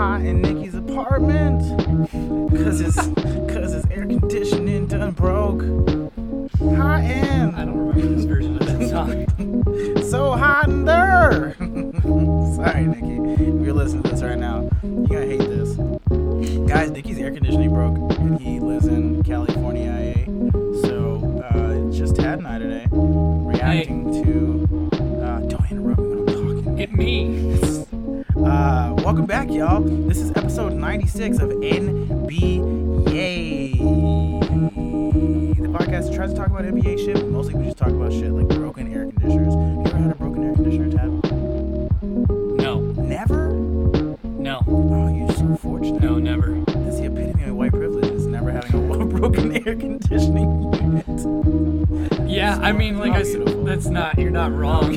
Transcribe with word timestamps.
hot 0.00 0.22
in 0.22 0.40
Nicky's 0.40 0.74
apartment. 0.74 1.60
Cause 2.52 2.78
his, 2.78 2.94
cause 2.96 3.74
his 3.74 3.84
air 3.90 4.06
conditioning 4.06 4.86
done 4.86 5.10
broke. 5.10 5.60
Hot 6.74 7.04
in. 7.04 7.54
I 7.54 7.66
don't 7.66 7.76
remember 7.76 8.14
this 8.14 8.24
version 8.24 8.56
of 8.56 8.66
that 8.66 8.88
song. 8.88 9.26
So 10.10 10.32
hot 10.32 10.68
in 10.68 10.86
there. 10.86 11.54
Sorry, 11.58 12.86
Nicky. 12.86 13.44
If 13.44 13.64
you're 13.64 13.74
listening 13.74 14.02
to 14.04 14.10
this 14.10 14.22
right 14.22 14.38
now, 14.38 14.68
you're 14.82 15.06
gonna 15.06 15.26
hate 15.26 15.38
this. 15.38 15.76
Guys, 16.66 16.90
Nicky's 16.90 17.18
air 17.18 17.30
conditioning 17.30 17.72
broke, 17.72 18.18
and 18.18 18.40
he 18.40 18.58
lives 18.58 18.86
in 18.86 19.22
California, 19.22 19.92
IA. 19.92 20.26
So, 20.82 21.42
uh, 21.44 21.92
just 21.92 22.16
Tad 22.16 22.38
and 22.38 22.48
I 22.48 22.58
today 22.58 22.86
reacting 22.90 24.24
to. 24.24 24.96
Uh, 25.22 25.40
don't 25.40 25.70
interrupt 25.70 26.00
me 26.00 26.08
when 26.08 26.18
I'm 26.20 26.26
talking. 26.26 26.76
Hit 26.78 26.92
me. 26.92 27.60
Welcome 29.02 29.26
back, 29.26 29.48
y'all. 29.50 29.80
This 29.82 30.18
is 30.18 30.30
episode 30.36 30.72
96 30.74 31.38
of 31.38 31.50
NBA. 31.50 32.60
The 35.56 35.68
podcast 35.68 36.14
tries 36.14 36.30
to 36.30 36.36
talk 36.36 36.48
about 36.48 36.64
NBA 36.64 36.98
shit, 37.04 37.14
but 37.16 37.28
mostly 37.28 37.54
we 37.54 37.64
just 37.66 37.76
talk 37.78 37.88
about 37.90 38.12
shit 38.12 38.30
like 38.30 38.48
broken 38.48 38.92
air 38.92 39.06
conditioners. 39.06 39.54
You 39.54 39.82
ever 39.86 39.96
had 39.96 40.10
a 40.12 40.14
broken 40.14 40.44
air 40.44 40.54
conditioner, 40.54 40.90
Tad? 40.90 41.08
No, 42.60 42.80
Never? 42.96 43.52
no, 43.52 44.62
Oh, 44.66 45.08
you're 45.14 45.32
so 45.32 45.56
fortunate. 45.56 46.02
no, 46.02 46.18
never. 46.18 46.52
That's 46.66 46.98
the 46.98 47.06
epitome 47.06 47.44
of 47.44 47.54
white 47.56 47.72
privilege, 47.72 48.06
is 48.06 48.26
never 48.26 48.50
having 48.50 48.74
a 49.00 49.04
broken 49.18 49.52
air 49.66 49.76
conditioning 49.76 50.72
unit. 50.74 51.06
Yeah, 52.30 52.58
I 52.62 52.72
mean, 52.72 52.98
like 52.98 53.12
I 53.12 53.22
said, 53.22 53.46
that's 53.66 53.86
not. 53.86 54.18
You're 54.18 54.30
not 54.30 54.52
wrong. 54.52 54.94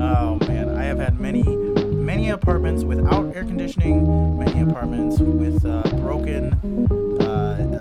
oh 0.00 0.38
man, 0.46 0.68
I 0.76 0.84
have 0.84 0.98
had 0.98 1.18
many, 1.18 1.42
many 2.16 2.30
apartments 2.30 2.82
without 2.82 3.36
air 3.36 3.44
conditioning, 3.44 4.38
many 4.38 4.62
apartments 4.62 5.18
with 5.18 5.66
uh, 5.66 5.82
broken, 5.98 6.50
uh, 7.20 7.26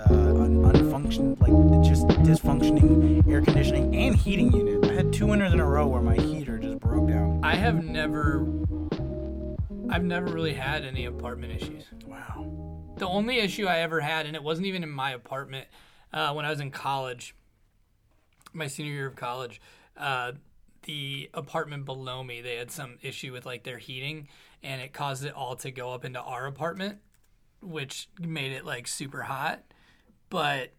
uh, 0.10 0.14
un- 0.14 0.62
unfunction, 0.74 1.40
like 1.40 1.88
just 1.88 2.06
dysfunctioning 2.28 3.26
air 3.32 3.42
conditioning 3.42 3.96
and 3.96 4.14
heating 4.14 4.52
unit. 4.52 4.92
I 4.92 4.94
had 4.94 5.14
two 5.14 5.28
winters 5.28 5.54
in 5.54 5.62
a 5.62 5.66
row 5.66 5.88
where 5.88 6.02
my 6.02 6.16
heater 6.16 6.58
just 6.58 6.82
broke 6.82 7.08
down. 7.08 7.40
I 7.46 7.56
have 7.56 7.86
never. 7.86 8.46
I've 9.90 10.04
never 10.04 10.26
really 10.26 10.54
had 10.54 10.84
any 10.84 11.06
apartment 11.06 11.54
issues. 11.54 11.86
Wow. 12.06 12.92
The 12.98 13.08
only 13.08 13.40
issue 13.40 13.68
I 13.68 13.80
ever 13.80 14.02
had, 14.02 14.26
and 14.26 14.36
it 14.36 14.44
wasn't 14.44 14.68
even 14.68 14.84
in 14.84 14.90
my 14.90 15.12
apartment, 15.12 15.68
uh, 16.12 16.34
when 16.34 16.44
I 16.44 16.50
was 16.50 16.60
in 16.60 16.72
college, 16.72 17.36
my 18.52 18.68
senior 18.68 18.92
year 18.92 19.08
of 19.08 19.16
college, 19.16 19.62
uh, 19.96 20.34
the 20.86 21.30
apartment 21.34 21.86
below 21.86 22.24
me, 22.24 22.42
they 22.42 22.56
had 22.56 22.72
some 22.72 22.98
issue 23.02 23.32
with 23.34 23.46
like 23.46 23.64
their 23.64 23.78
heating, 23.78 24.28
and 24.64 24.82
it 24.82 24.94
caused 24.94 25.26
it 25.26 25.34
all 25.34 25.56
to 25.58 25.70
go 25.72 25.94
up 25.94 26.06
into 26.06 26.20
our 26.20 26.46
apartment, 26.48 27.00
which 27.62 28.10
made 28.20 28.52
it 28.52 28.66
like 28.66 28.88
super 28.88 29.24
hot. 29.24 29.64
But 30.30 30.72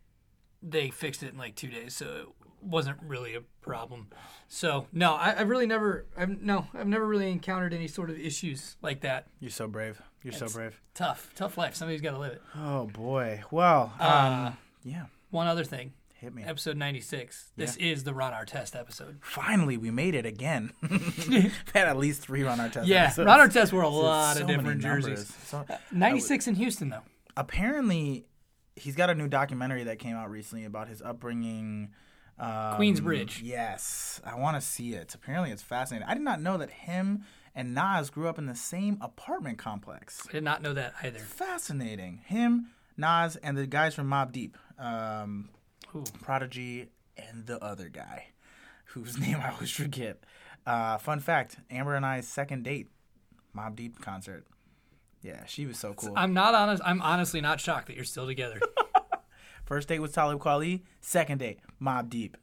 they 0.62 0.90
fixed 0.90 1.22
it 1.22 1.32
in 1.32 1.38
like 1.38 1.54
two 1.54 1.68
days, 1.68 1.94
so 1.94 2.06
it 2.06 2.26
wasn't 2.60 2.98
really 3.06 3.34
a 3.34 3.42
problem. 3.60 4.08
So 4.48 4.86
no, 4.92 5.14
I, 5.14 5.38
I've 5.38 5.48
really 5.48 5.66
never, 5.66 6.06
I've 6.16 6.41
no, 6.41 6.66
I've 6.74 6.88
never 6.88 7.06
really 7.06 7.30
encountered 7.30 7.72
any 7.74 7.88
sort 7.88 8.10
of 8.10 8.18
issues 8.18 8.76
like 8.82 9.00
that. 9.02 9.26
You're 9.41 9.50
so 9.50 9.68
brave. 9.68 10.00
You're 10.22 10.32
so 10.32 10.48
brave. 10.48 10.80
Tough, 10.94 11.30
tough 11.36 11.56
life. 11.56 11.76
Somebody's 11.76 12.00
got 12.00 12.12
to 12.12 12.18
live 12.18 12.32
it. 12.32 12.42
Oh 12.56 12.86
boy. 12.86 13.42
Well, 13.52 13.92
um, 14.00 14.08
Uh, 14.10 14.52
yeah. 14.82 15.04
One 15.30 15.46
other 15.46 15.64
thing, 15.64 15.92
Hit 16.20 16.34
me. 16.34 16.42
episode 16.45 16.78
96. 16.78 17.53
This 17.56 17.77
is 17.77 18.05
the 18.05 18.14
Ron 18.14 18.33
Artest 18.33 18.75
episode. 18.78 19.19
Finally, 19.20 19.77
we 19.77 19.91
made 19.91 20.14
it 20.14 20.25
again. 20.25 20.72
We've 21.28 21.55
had 21.75 21.89
at 21.89 21.98
least 21.98 22.22
three 22.22 22.42
run 22.42 22.59
our 22.59 22.70
tests. 22.70 22.89
Yeah, 22.89 23.05
episodes. 23.05 23.27
Ron 23.27 23.48
Artest 23.50 23.72
wore 23.72 23.83
a 23.83 23.89
lot 23.89 24.37
so 24.37 24.42
of 24.42 24.48
different 24.48 24.81
jerseys. 24.81 25.34
So, 25.44 25.67
96 25.92 26.48
in 26.48 26.55
Houston, 26.55 26.89
though. 26.89 27.03
apparently, 27.37 28.25
he's 28.77 28.97
got 28.97 29.11
a 29.11 29.14
new 29.14 29.28
documentary 29.28 29.84
that 29.84 29.99
came 29.99 30.16
out 30.16 30.31
recently 30.31 30.65
about 30.65 30.88
his 30.88 31.03
upbringing. 31.03 31.91
Um, 32.38 32.49
Queensbridge. 32.78 33.41
Yes, 33.43 34.21
I 34.25 34.37
want 34.38 34.56
to 34.56 34.66
see 34.66 34.94
it. 34.94 35.15
Apparently, 35.15 35.50
it's 35.50 35.62
fascinating. 35.62 36.09
I 36.09 36.15
did 36.15 36.22
not 36.22 36.41
know 36.41 36.56
that 36.56 36.71
him 36.71 37.25
and 37.55 37.75
Nas 37.75 38.10
grew 38.10 38.28
up 38.28 38.38
in 38.38 38.47
the 38.47 38.55
same 38.55 38.97
apartment 39.00 39.59
complex. 39.59 40.22
I 40.28 40.32
did 40.32 40.44
not 40.44 40.62
know 40.62 40.72
that 40.75 40.94
either. 41.03 41.19
Fascinating. 41.19 42.21
Him, 42.25 42.69
Nas, 42.97 43.37
and 43.37 43.56
the 43.56 43.66
guys 43.66 43.94
from 43.94 44.09
Mobb 44.09 44.32
Deep, 44.32 44.56
um, 44.78 45.49
Ooh. 45.96 46.04
Prodigy, 46.22 46.88
and 47.16 47.46
the 47.46 47.62
other 47.62 47.88
guy, 47.88 48.28
whose 48.86 49.18
name 49.20 49.38
I 49.42 49.50
always 49.50 49.70
forget. 49.70 50.18
Uh, 50.66 50.98
fun 50.98 51.20
fact: 51.20 51.56
Amber 51.70 51.94
and 51.94 52.04
I's 52.04 52.26
second 52.28 52.64
date, 52.64 52.88
Mobb 53.56 53.76
Deep 53.76 54.00
concert. 54.00 54.46
Yeah, 55.22 55.44
she 55.46 55.66
was 55.66 55.78
so 55.78 55.94
cool. 55.94 56.12
I'm 56.16 56.34
not 56.34 56.54
honest. 56.54 56.82
I'm 56.84 57.02
honestly 57.02 57.40
not 57.40 57.60
shocked 57.60 57.88
that 57.88 57.96
you're 57.96 58.04
still 58.04 58.26
together. 58.26 58.60
First 59.64 59.88
date 59.88 59.98
was 59.98 60.12
Talib 60.12 60.38
Kweli. 60.38 60.82
Second 61.00 61.38
date, 61.38 61.58
Mobb 61.82 62.08
Deep. 62.08 62.36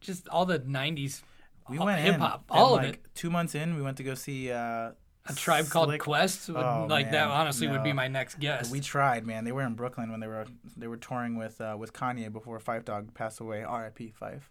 Just 0.00 0.28
all 0.28 0.44
the 0.44 0.58
90s 0.58 1.22
We 1.68 1.78
went 1.78 2.00
hip-hop, 2.00 2.44
and, 2.50 2.58
all 2.58 2.76
of 2.76 2.82
like, 2.82 2.94
it. 2.94 3.00
Two 3.14 3.30
months 3.30 3.54
in, 3.54 3.74
we 3.76 3.82
went 3.82 3.96
to 3.98 4.02
go 4.02 4.14
see 4.14 4.50
uh, 4.50 4.92
A 5.26 5.34
tribe 5.34 5.68
called 5.68 5.88
Slick- 5.88 6.00
Quest. 6.00 6.48
Would, 6.48 6.56
Oh, 6.56 6.86
like 6.88 7.10
that 7.10 7.28
man, 7.28 7.36
honestly 7.36 7.68
would 7.68 7.82
be 7.84 7.92
my 7.92 8.08
next 8.08 8.40
guess. 8.40 8.70
We 8.70 8.80
tried, 8.80 9.26
man. 9.26 9.44
They 9.44 9.52
were 9.52 9.62
in 9.62 9.74
Brooklyn 9.74 10.10
when 10.10 10.20
they 10.20 10.26
were 10.26 10.46
they 10.76 10.86
were 10.88 10.96
touring 10.96 11.36
with 11.36 11.60
uh, 11.60 11.76
with 11.78 11.92
Kanye 11.92 12.32
before 12.32 12.58
Phife 12.58 12.84
Dawg 12.86 13.12
passed 13.14 13.38
away. 13.40 13.62
R.I.P. 13.62 14.12
Phife. 14.20 14.42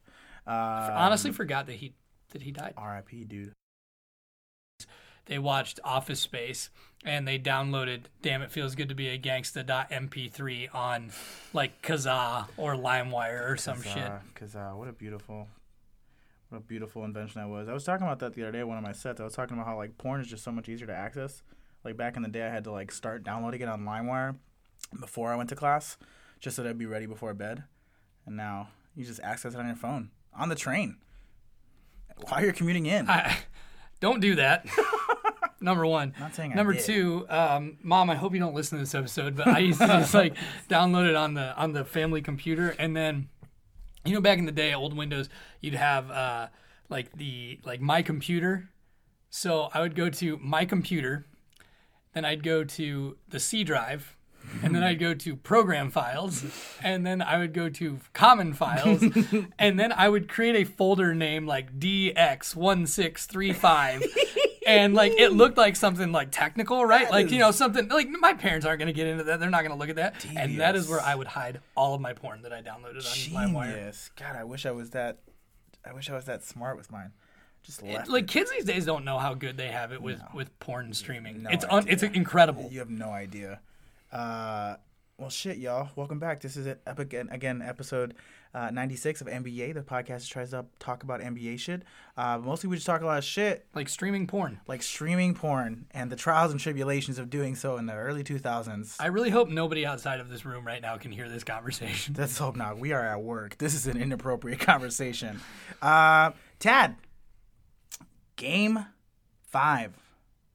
Uh, 0.47 0.91
honestly 0.95 1.31
forgot 1.31 1.65
that 1.67 1.73
he 1.77 1.93
that 2.29 2.43
he 2.43 2.51
died. 2.51 2.73
R.I.P. 2.77 3.23
Dude. 3.25 3.53
They 5.25 5.37
watched 5.39 5.79
Office 5.83 6.19
Space 6.19 6.69
and 7.05 7.27
they 7.27 7.37
downloaded 7.37 8.01
Damn 8.21 8.41
It 8.41 8.51
Feels 8.51 8.73
Good 8.75 8.89
to 8.89 8.95
Be 8.95 9.09
a 9.09 9.19
Gangsta.mp3 9.19 10.73
on 10.73 11.11
like 11.53 11.81
Kazaa 11.83 12.47
or 12.57 12.73
LimeWire 12.75 13.47
or 13.51 13.57
some 13.57 13.81
shit. 13.81 14.11
Because 14.33 14.55
uh, 14.55 14.71
what 14.73 14.87
a 14.87 14.91
beautiful, 14.91 15.47
what 16.49 16.57
a 16.57 16.61
beautiful 16.61 17.05
invention 17.05 17.41
that 17.41 17.47
was. 17.47 17.67
I 17.67 17.73
was 17.73 17.83
talking 17.83 18.05
about 18.05 18.19
that 18.19 18.33
the 18.33 18.43
other 18.43 18.51
day. 18.51 18.59
at 18.59 18.67
One 18.67 18.77
of 18.77 18.83
my 18.83 18.91
sets. 18.91 19.21
I 19.21 19.23
was 19.23 19.33
talking 19.33 19.55
about 19.55 19.67
how 19.67 19.77
like 19.77 19.97
porn 19.97 20.21
is 20.21 20.27
just 20.27 20.43
so 20.43 20.51
much 20.51 20.67
easier 20.67 20.87
to 20.87 20.95
access. 20.95 21.43
Like 21.83 21.95
back 21.95 22.17
in 22.17 22.23
the 22.23 22.29
day, 22.29 22.43
I 22.45 22.49
had 22.49 22.63
to 22.65 22.71
like 22.71 22.91
start 22.91 23.23
downloading 23.23 23.61
it 23.61 23.69
on 23.69 23.81
LimeWire 23.81 24.35
before 24.99 25.31
I 25.31 25.35
went 25.35 25.49
to 25.49 25.55
class, 25.55 25.97
just 26.39 26.55
so 26.55 26.63
that 26.63 26.69
I'd 26.69 26.77
be 26.77 26.85
ready 26.85 27.05
before 27.05 27.33
bed. 27.33 27.63
And 28.25 28.35
now 28.35 28.69
you 28.95 29.05
just 29.05 29.21
access 29.21 29.53
it 29.53 29.59
on 29.59 29.67
your 29.67 29.75
phone 29.75 30.09
on 30.37 30.49
the 30.49 30.55
train 30.55 30.97
while 32.27 32.43
you're 32.43 32.53
commuting 32.53 32.85
in. 32.85 33.09
I, 33.09 33.37
don't 33.99 34.19
do 34.19 34.35
that. 34.35 34.65
Number 35.61 35.85
one. 35.85 36.13
Not 36.19 36.35
saying 36.35 36.53
I 36.53 36.55
Number 36.55 36.73
two, 36.73 37.25
um, 37.29 37.77
mom, 37.83 38.09
I 38.09 38.15
hope 38.15 38.33
you 38.33 38.39
don't 38.39 38.55
listen 38.55 38.77
to 38.77 38.83
this 38.83 38.95
episode, 38.95 39.35
but 39.35 39.47
I 39.47 39.59
used 39.59 39.79
to 39.79 39.87
just 39.87 40.13
like 40.13 40.35
download 40.69 41.09
it 41.09 41.15
on 41.15 41.33
the 41.33 41.55
on 41.57 41.73
the 41.73 41.83
family 41.83 42.21
computer, 42.21 42.75
and 42.79 42.95
then, 42.95 43.27
you 44.09 44.15
know, 44.15 44.21
back 44.21 44.39
in 44.39 44.45
the 44.45 44.51
day, 44.51 44.73
old 44.73 44.97
Windows, 44.97 45.29
you'd 45.61 45.75
have 45.75 46.09
uh, 46.09 46.47
like 46.89 47.15
the 47.15 47.59
like 47.63 47.79
my 47.79 48.01
computer. 48.01 48.69
So 49.29 49.69
I 49.73 49.81
would 49.81 49.95
go 49.95 50.09
to 50.09 50.39
my 50.41 50.65
computer, 50.65 51.27
then 52.15 52.25
I'd 52.25 52.43
go 52.43 52.63
to 52.63 53.17
the 53.27 53.39
C 53.39 53.63
drive, 53.63 54.17
and 54.63 54.73
then 54.73 54.81
I'd 54.81 54.97
go 54.97 55.13
to 55.13 55.35
program 55.35 55.91
files, 55.91 56.43
and 56.81 57.05
then 57.05 57.21
I 57.21 57.37
would 57.37 57.53
go 57.53 57.69
to 57.69 57.99
common 58.13 58.53
files, 58.53 59.03
and 59.59 59.79
then 59.79 59.91
I 59.91 60.09
would 60.09 60.27
create 60.27 60.55
a 60.55 60.63
folder 60.63 61.13
name 61.13 61.45
like 61.45 61.77
DX1635. 61.77 64.03
And 64.69 64.93
like 64.93 65.13
it 65.17 65.33
looked 65.33 65.57
like 65.57 65.75
something 65.75 66.11
like 66.11 66.31
technical, 66.31 66.85
right? 66.85 67.09
like 67.09 67.31
you 67.31 67.39
know 67.39 67.51
something 67.51 67.87
like 67.87 68.07
my 68.09 68.33
parents 68.33 68.65
aren't 68.65 68.79
gonna 68.79 68.93
get 68.93 69.07
into 69.07 69.23
that. 69.25 69.39
They're 69.39 69.49
not 69.49 69.63
gonna 69.63 69.77
look 69.77 69.89
at 69.89 69.95
that. 69.95 70.25
And 70.35 70.59
that 70.59 70.75
is 70.75 70.87
where 70.87 71.01
I 71.01 71.15
would 71.15 71.27
hide 71.27 71.59
all 71.75 71.95
of 71.95 72.01
my 72.01 72.13
porn 72.13 72.43
that 72.43 72.53
I 72.53 72.61
downloaded 72.61 72.97
on 72.97 73.53
LimeWire. 73.53 73.73
Genius. 73.73 74.11
God, 74.15 74.35
I 74.35 74.43
wish 74.43 74.65
I 74.65 74.71
was 74.71 74.91
that. 74.91 75.19
I 75.85 75.93
wish 75.93 76.09
I 76.09 76.13
was 76.13 76.25
that 76.25 76.43
smart 76.43 76.77
with 76.77 76.91
mine. 76.91 77.11
Just 77.63 77.83
left. 77.83 78.09
Like 78.09 78.27
kids 78.27 78.51
these 78.51 78.65
days 78.65 78.85
don't 78.85 79.03
know 79.05 79.17
how 79.17 79.33
good 79.33 79.57
they 79.57 79.67
have 79.67 79.91
it 79.91 80.01
with 80.01 80.21
with 80.33 80.57
porn 80.59 80.93
streaming. 80.93 81.43
No 81.43 81.49
it's 81.49 81.65
un, 81.69 81.85
it's 81.87 82.03
incredible. 82.03 82.69
You 82.71 82.79
have 82.79 82.89
no 82.89 83.09
idea. 83.09 83.59
Uh, 84.11 84.75
well, 85.17 85.29
shit, 85.29 85.57
y'all. 85.57 85.89
Welcome 85.95 86.19
back. 86.19 86.41
This 86.41 86.55
is 86.55 86.65
it. 86.65 86.81
Again, 86.85 87.27
again, 87.31 87.61
episode 87.61 88.15
uh, 88.53 88.71
96 88.71 89.21
of 89.21 89.27
NBA, 89.27 89.73
the 89.75 89.81
podcast 89.81 90.21
that 90.21 90.27
tries 90.29 90.49
to 90.51 90.65
talk 90.79 91.03
about 91.03 91.21
NBA 91.21 91.59
shit. 91.59 91.83
Uh, 92.17 92.39
mostly 92.43 92.67
we 92.69 92.75
just 92.77 92.85
talk 92.87 93.01
a 93.01 93.05
lot 93.05 93.17
of 93.19 93.23
shit, 93.23 93.65
Like 93.75 93.87
streaming 93.89 94.25
porn. 94.27 94.59
like 94.67 94.81
streaming 94.81 95.35
porn 95.35 95.85
and 95.91 96.11
the 96.11 96.15
trials 96.15 96.51
and 96.51 96.59
tribulations 96.59 97.19
of 97.19 97.29
doing 97.29 97.55
so 97.55 97.77
in 97.77 97.85
the 97.85 97.93
early 97.93 98.23
2000s. 98.23 98.95
I 98.99 99.07
really 99.07 99.29
hope 99.29 99.49
nobody 99.49 99.85
outside 99.85 100.19
of 100.19 100.29
this 100.29 100.45
room 100.45 100.65
right 100.65 100.81
now 100.81 100.97
can 100.97 101.11
hear 101.11 101.29
this 101.29 101.43
conversation. 101.43 102.15
Let's 102.17 102.37
hope 102.37 102.55
not. 102.55 102.79
We 102.79 102.91
are 102.91 103.05
at 103.05 103.21
work. 103.21 103.57
This 103.59 103.73
is 103.75 103.85
an 103.87 103.97
inappropriate 104.01 104.59
conversation. 104.71 105.39
Uh, 105.81 106.31
Tad, 106.59 106.95
game 108.35 108.85
five. 109.43 109.93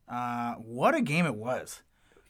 Uh, 0.09 0.55
what 0.55 0.95
a 0.95 1.01
game 1.01 1.27
it 1.27 1.35
was. 1.35 1.83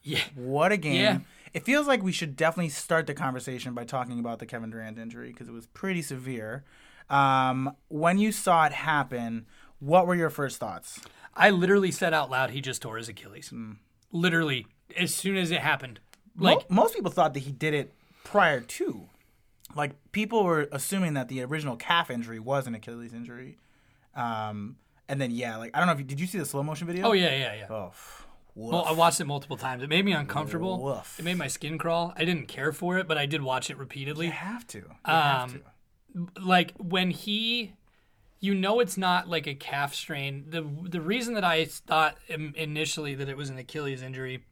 Yeah. 0.02 0.20
What 0.34 0.70
a 0.72 0.76
game. 0.76 0.94
Yeah. 1.00 1.18
It 1.54 1.64
feels 1.64 1.86
like 1.86 2.02
we 2.02 2.12
should 2.12 2.36
definitely 2.36 2.70
start 2.70 3.06
the 3.06 3.14
conversation 3.14 3.74
by 3.74 3.84
talking 3.84 4.18
about 4.18 4.40
the 4.40 4.46
Kevin 4.46 4.70
Durant 4.70 4.98
injury 4.98 5.30
because 5.30 5.48
it 5.48 5.52
was 5.52 5.66
pretty 5.68 6.02
severe. 6.02 6.64
Um, 7.08 7.76
when 7.88 8.18
you 8.18 8.32
saw 8.32 8.66
it 8.66 8.72
happen, 8.72 9.46
What 9.78 10.06
were 10.06 10.14
your 10.14 10.30
first 10.30 10.58
thoughts? 10.58 11.00
I 11.34 11.50
literally 11.50 11.90
said 11.90 12.12
out 12.12 12.30
loud 12.30 12.50
he 12.50 12.60
just 12.60 12.82
tore 12.82 12.96
his 12.96 13.08
Achilles. 13.08 13.52
Literally, 14.12 14.66
as 14.96 15.14
soon 15.14 15.36
as 15.36 15.50
it 15.50 15.60
happened. 15.60 16.00
Like 16.36 16.68
Mo- 16.70 16.82
most 16.82 16.94
people 16.94 17.10
thought 17.10 17.34
that 17.34 17.40
he 17.40 17.52
did 17.52 17.74
it 17.74 17.92
prior 18.24 18.60
to. 18.60 19.08
Like 19.76 19.92
people 20.12 20.44
were 20.44 20.68
assuming 20.72 21.14
that 21.14 21.28
the 21.28 21.42
original 21.42 21.76
calf 21.76 22.10
injury 22.10 22.40
was 22.40 22.66
an 22.66 22.74
Achilles 22.74 23.12
injury. 23.14 23.58
Um, 24.14 24.76
and 25.08 25.20
then 25.20 25.30
yeah, 25.30 25.56
like 25.56 25.70
I 25.74 25.78
don't 25.78 25.86
know 25.86 25.92
if 25.92 25.98
you, 25.98 26.04
did 26.04 26.18
you 26.20 26.26
see 26.26 26.38
the 26.38 26.46
slow 26.46 26.62
motion 26.62 26.86
video? 26.86 27.08
Oh 27.08 27.12
yeah, 27.12 27.34
yeah, 27.36 27.54
yeah. 27.54 27.66
Oh, 27.70 27.92
woof. 28.54 28.72
Well, 28.72 28.84
I 28.84 28.92
watched 28.92 29.20
it 29.20 29.26
multiple 29.26 29.56
times. 29.56 29.82
It 29.82 29.88
made 29.88 30.04
me 30.04 30.12
uncomfortable. 30.12 30.82
Woof. 30.82 31.16
It 31.18 31.24
made 31.24 31.36
my 31.38 31.48
skin 31.48 31.78
crawl. 31.78 32.12
I 32.16 32.24
didn't 32.24 32.46
care 32.48 32.72
for 32.72 32.98
it, 32.98 33.06
but 33.08 33.18
I 33.18 33.26
did 33.26 33.42
watch 33.42 33.70
it 33.70 33.76
repeatedly. 33.78 34.26
you 34.26 34.32
have 34.32 34.66
to. 34.68 34.78
You 34.78 34.84
have 35.04 35.42
Um, 35.54 35.62
to. 36.14 36.40
like 36.42 36.72
when 36.78 37.10
he 37.10 37.72
you 38.40 38.54
know 38.54 38.78
it's 38.80 38.96
not 38.98 39.26
like 39.28 39.46
a 39.46 39.54
calf 39.54 39.94
strain 39.94 40.44
the 40.50 40.60
the 40.82 41.00
reason 41.00 41.32
that 41.32 41.44
i 41.44 41.64
thought 41.64 42.18
initially 42.28 43.14
that 43.14 43.26
it 43.28 43.36
was 43.38 43.48
an 43.48 43.56
achilles 43.56 44.02
injury 44.02 44.44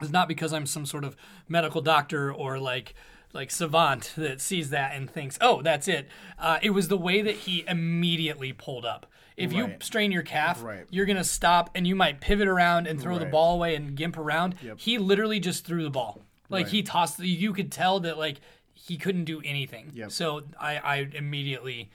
is 0.00 0.10
not 0.12 0.28
because 0.28 0.52
i'm 0.52 0.66
some 0.66 0.86
sort 0.86 1.02
of 1.04 1.16
medical 1.48 1.80
doctor 1.80 2.32
or 2.32 2.58
like 2.60 2.94
like 3.32 3.50
savant 3.50 4.12
that 4.16 4.40
sees 4.40 4.70
that 4.70 4.94
and 4.94 5.10
thinks 5.10 5.36
oh 5.40 5.60
that's 5.62 5.88
it 5.88 6.06
uh, 6.38 6.58
it 6.62 6.70
was 6.70 6.86
the 6.88 6.96
way 6.96 7.20
that 7.22 7.34
he 7.34 7.64
immediately 7.66 8.52
pulled 8.52 8.84
up 8.84 9.06
if 9.36 9.52
you 9.52 9.74
strain 9.80 10.12
your 10.12 10.22
calf 10.22 10.62
Right. 10.62 10.84
you're 10.90 11.06
gonna 11.06 11.24
stop 11.24 11.70
and 11.74 11.86
you 11.86 11.94
might 11.96 12.20
pivot 12.20 12.48
around 12.48 12.86
and 12.86 13.00
throw 13.00 13.18
the 13.18 13.26
ball 13.26 13.54
away 13.54 13.74
and 13.74 13.94
gimp 13.96 14.16
around 14.18 14.54
he 14.76 14.98
literally 14.98 15.40
just 15.40 15.64
threw 15.64 15.82
the 15.82 15.90
ball 15.90 16.20
like 16.48 16.66
Right. 16.66 16.72
he 16.72 16.82
tossed 16.82 17.18
you 17.18 17.52
could 17.52 17.70
tell 17.72 18.00
that 18.00 18.18
like 18.18 18.38
he 18.74 18.96
couldn't 18.96 19.24
do 19.24 19.40
anything 19.44 19.90
Yep. 19.94 20.10
so 20.12 20.42
I, 20.60 20.76
I 20.78 20.96
immediately 21.14 21.90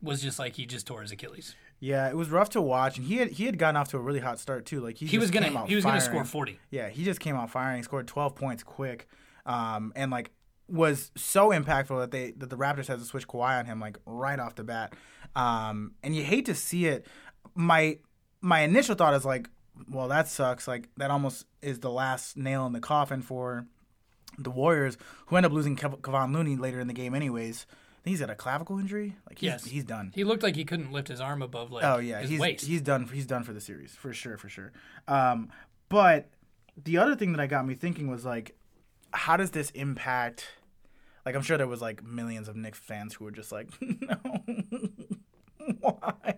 was 0.00 0.22
just 0.22 0.38
like 0.38 0.54
he 0.54 0.66
just 0.66 0.86
tore 0.86 1.02
his 1.02 1.10
Achilles. 1.12 1.54
Yeah, 1.80 2.08
it 2.08 2.16
was 2.16 2.28
rough 2.30 2.50
to 2.50 2.60
watch, 2.60 2.98
and 2.98 3.06
he 3.06 3.16
had 3.18 3.30
he 3.32 3.46
had 3.46 3.56
gotten 3.58 3.76
off 3.76 3.88
to 3.90 3.96
a 3.98 4.00
really 4.00 4.18
hot 4.20 4.40
start 4.40 4.64
too. 4.66 4.80
Like 4.80 4.96
he, 4.98 5.06
He 5.06 5.18
was 5.18 5.30
gonna 5.30 5.64
he 5.66 5.74
was 5.76 5.84
gonna 5.84 6.00
score 6.00 6.24
forty. 6.24 6.58
Yeah, 6.70 6.88
he 6.88 7.04
just 7.04 7.20
came 7.20 7.36
out 7.36 7.50
firing. 7.50 7.82
Scored 7.84 8.06
12 8.08 8.34
points 8.34 8.62
quick, 8.64 9.08
um, 9.46 9.92
and 9.94 10.10
like 10.10 10.30
was 10.68 11.10
so 11.16 11.50
impactful 11.50 11.98
that 12.00 12.10
they 12.10 12.32
that 12.32 12.50
the 12.50 12.56
Raptors 12.56 12.88
had 12.88 12.98
to 12.98 13.04
switch 13.04 13.26
Kawhi 13.28 13.58
on 13.60 13.66
him 13.66 13.78
like 13.80 13.96
right 14.06 14.38
off 14.40 14.54
the 14.56 14.64
bat. 14.64 14.92
Um, 15.36 15.92
and 16.02 16.14
you 16.16 16.22
hate 16.24 16.46
to 16.46 16.54
see 16.54 16.86
it. 16.86 17.06
My 17.54 17.98
my 18.40 18.60
initial 18.60 18.94
thought 18.94 19.14
is 19.14 19.24
like, 19.24 19.48
well, 19.90 20.08
that 20.08 20.28
sucks. 20.28 20.66
Like 20.68 20.88
that 20.96 21.10
almost 21.10 21.46
is 21.62 21.80
the 21.80 21.90
last 21.90 22.36
nail 22.36 22.66
in 22.66 22.72
the 22.72 22.80
coffin 22.80 23.22
for 23.22 23.66
the 24.38 24.50
Warriors, 24.50 24.96
who 25.26 25.36
end 25.36 25.46
up 25.46 25.52
losing 25.52 25.76
Kev- 25.76 26.00
Kevon 26.00 26.32
Looney 26.34 26.56
later 26.56 26.80
in 26.80 26.86
the 26.86 26.94
game, 26.94 27.14
anyways. 27.14 27.66
I 27.70 28.00
think 28.04 28.12
he's 28.12 28.20
got 28.20 28.30
a 28.30 28.36
clavicle 28.36 28.78
injury. 28.78 29.16
Like 29.28 29.38
he's, 29.38 29.46
Yes. 29.48 29.64
he's 29.64 29.84
done. 29.84 30.12
He 30.14 30.22
looked 30.22 30.42
like 30.44 30.54
he 30.54 30.64
couldn't 30.64 30.92
lift 30.92 31.08
his 31.08 31.20
arm 31.20 31.42
above 31.42 31.72
like 31.72 31.84
Oh 31.84 31.98
yeah, 31.98 32.20
his 32.20 32.30
he's 32.30 32.40
waist. 32.40 32.64
he's 32.64 32.80
done. 32.82 33.08
He's 33.12 33.26
done 33.26 33.42
for 33.42 33.52
the 33.52 33.60
series 33.60 33.92
for 33.92 34.12
sure, 34.12 34.36
for 34.38 34.48
sure. 34.48 34.72
Um, 35.08 35.50
but 35.88 36.28
the 36.82 36.98
other 36.98 37.16
thing 37.16 37.32
that 37.32 37.40
I 37.40 37.48
got 37.48 37.66
me 37.66 37.74
thinking 37.74 38.08
was 38.08 38.24
like, 38.24 38.54
how 39.12 39.36
does 39.36 39.50
this 39.50 39.70
impact? 39.70 40.46
Like, 41.26 41.34
I'm 41.34 41.42
sure 41.42 41.58
there 41.58 41.66
was 41.66 41.82
like 41.82 42.02
millions 42.04 42.48
of 42.48 42.54
Knicks 42.56 42.78
fans 42.78 43.14
who 43.14 43.24
were 43.24 43.30
just 43.32 43.50
like, 43.50 43.68
no, 43.80 44.16
why? 46.00 46.36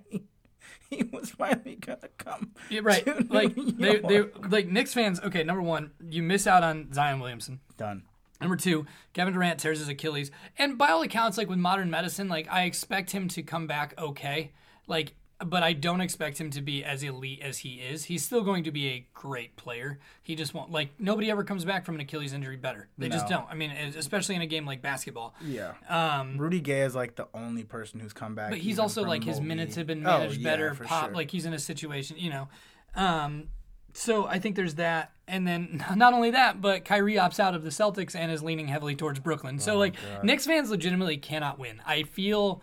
He 0.88 1.05
was 1.05 1.31
finally 1.31 1.76
gonna 1.76 2.08
come. 2.19 2.50
Yeah, 2.69 2.81
right. 2.82 3.06
Like 3.31 3.55
they, 3.55 3.99
they 3.99 4.25
like 4.49 4.67
Knicks 4.67 4.93
fans. 4.93 5.20
Okay, 5.20 5.44
number 5.44 5.62
one, 5.62 5.93
you 6.08 6.23
miss 6.23 6.47
out 6.47 6.64
on 6.64 6.93
Zion 6.93 7.20
Williamson. 7.20 7.61
done. 7.76 8.02
Number 8.41 8.56
two, 8.56 8.87
Kevin 9.12 9.35
Durant 9.35 9.61
tears 9.61 9.79
his 9.79 9.88
Achilles, 9.88 10.31
and 10.58 10.79
by 10.79 10.88
all 10.88 11.02
accounts, 11.02 11.38
like 11.38 11.49
with 11.49 11.58
modern 11.58 11.91
medicine, 11.91 12.29
like 12.29 12.49
I 12.50 12.64
expect 12.64 13.11
him 13.11 13.29
to 13.29 13.43
come 13.43 13.67
back 13.67 13.94
okay. 13.99 14.52
Like, 14.87 15.14
but 15.47 15.63
I 15.63 15.73
don't 15.73 16.01
expect 16.01 16.39
him 16.41 16.51
to 16.51 16.61
be 16.61 16.85
as 16.85 17.03
elite 17.03 17.41
as 17.43 17.59
he 17.59 17.75
is. 17.77 18.05
He's 18.05 18.25
still 18.25 18.43
going 18.43 18.65
to 18.65 18.71
be 18.71 18.89
a 18.89 19.07
great 19.15 19.57
player. 19.57 19.99
He 20.23 20.35
just 20.35 20.53
won't 20.55 20.71
like 20.71 20.91
nobody 20.99 21.31
ever 21.31 21.45
comes 21.45 21.65
back 21.65 21.85
from 21.85 21.95
an 21.95 22.01
Achilles 22.03 22.33
injury 22.33 22.57
better. 22.57 22.89
They 22.99 23.09
just 23.09 23.27
don't. 23.29 23.47
I 23.51 23.55
mean, 23.55 23.71
especially 23.71 24.35
in 24.35 24.43
a 24.43 24.47
game 24.47 24.67
like 24.67 24.83
basketball. 24.83 25.35
Yeah. 25.45 25.73
Um, 25.89 26.37
Rudy 26.39 26.61
Gay 26.61 26.83
is 26.83 26.95
like 26.95 27.17
the 27.17 27.29
only 27.35 27.65
person 27.65 28.01
who's 28.01 28.13
come 28.13 28.35
back. 28.35 28.51
but 28.51 28.59
he's 28.59 28.79
also 28.79 29.03
like 29.03 29.25
his 29.25 29.41
minutes 29.41 29.77
have 29.77 29.87
been 29.87 30.07
Oh, 30.07 30.29
yeah, 30.31 30.43
better. 30.43 30.75
Pop 30.75 31.07
sure. 31.07 31.15
like 31.15 31.31
he's 31.31 31.47
in 31.47 31.53
a 31.55 31.59
situation, 31.59 32.17
you 32.19 32.31
know. 32.31 32.49
Um, 32.95 33.49
so 33.93 34.27
I 34.27 34.39
think 34.39 34.55
there's 34.57 34.77
that, 34.77 35.13
and 35.27 35.47
then 35.47 35.85
not 35.97 36.13
only 36.13 36.31
that, 36.33 36.61
but 36.61 36.85
Kyrie 36.85 37.15
opts 37.15 37.41
out 37.41 37.55
of 37.55 37.65
the 37.65 37.71
Celtics 37.71 38.15
and 38.15 38.31
is 38.31 38.43
leaning 38.43 38.69
heavily 38.69 38.95
towards 38.95 39.19
Brooklyn. 39.21 39.59
So 39.59 39.77
like 39.79 39.95
Knicks 40.23 40.47
fans 40.47 40.71
legitimately 40.71 41.17
cannot 41.17 41.59
win. 41.59 41.81
I 41.87 42.05
feel. 42.05 42.63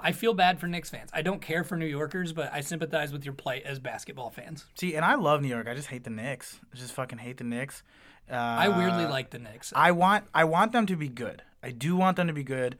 I 0.00 0.12
feel 0.12 0.32
bad 0.32 0.60
for 0.60 0.68
Knicks 0.68 0.90
fans. 0.90 1.10
I 1.12 1.22
don't 1.22 1.42
care 1.42 1.64
for 1.64 1.76
New 1.76 1.86
Yorkers, 1.86 2.32
but 2.32 2.52
I 2.52 2.60
sympathize 2.60 3.12
with 3.12 3.24
your 3.24 3.34
plight 3.34 3.64
as 3.64 3.80
basketball 3.80 4.30
fans. 4.30 4.64
See, 4.76 4.94
and 4.94 5.04
I 5.04 5.16
love 5.16 5.42
New 5.42 5.48
York. 5.48 5.66
I 5.68 5.74
just 5.74 5.88
hate 5.88 6.04
the 6.04 6.10
Knicks. 6.10 6.60
I 6.72 6.76
just 6.76 6.92
fucking 6.92 7.18
hate 7.18 7.38
the 7.38 7.44
Knicks. 7.44 7.82
Uh, 8.30 8.34
I 8.34 8.68
weirdly 8.68 9.06
like 9.06 9.30
the 9.30 9.38
Knicks. 9.38 9.72
I 9.74 9.90
want 9.90 10.24
I 10.34 10.44
want 10.44 10.72
them 10.72 10.86
to 10.86 10.96
be 10.96 11.08
good. 11.08 11.42
I 11.62 11.70
do 11.70 11.96
want 11.96 12.16
them 12.16 12.26
to 12.28 12.32
be 12.32 12.44
good. 12.44 12.76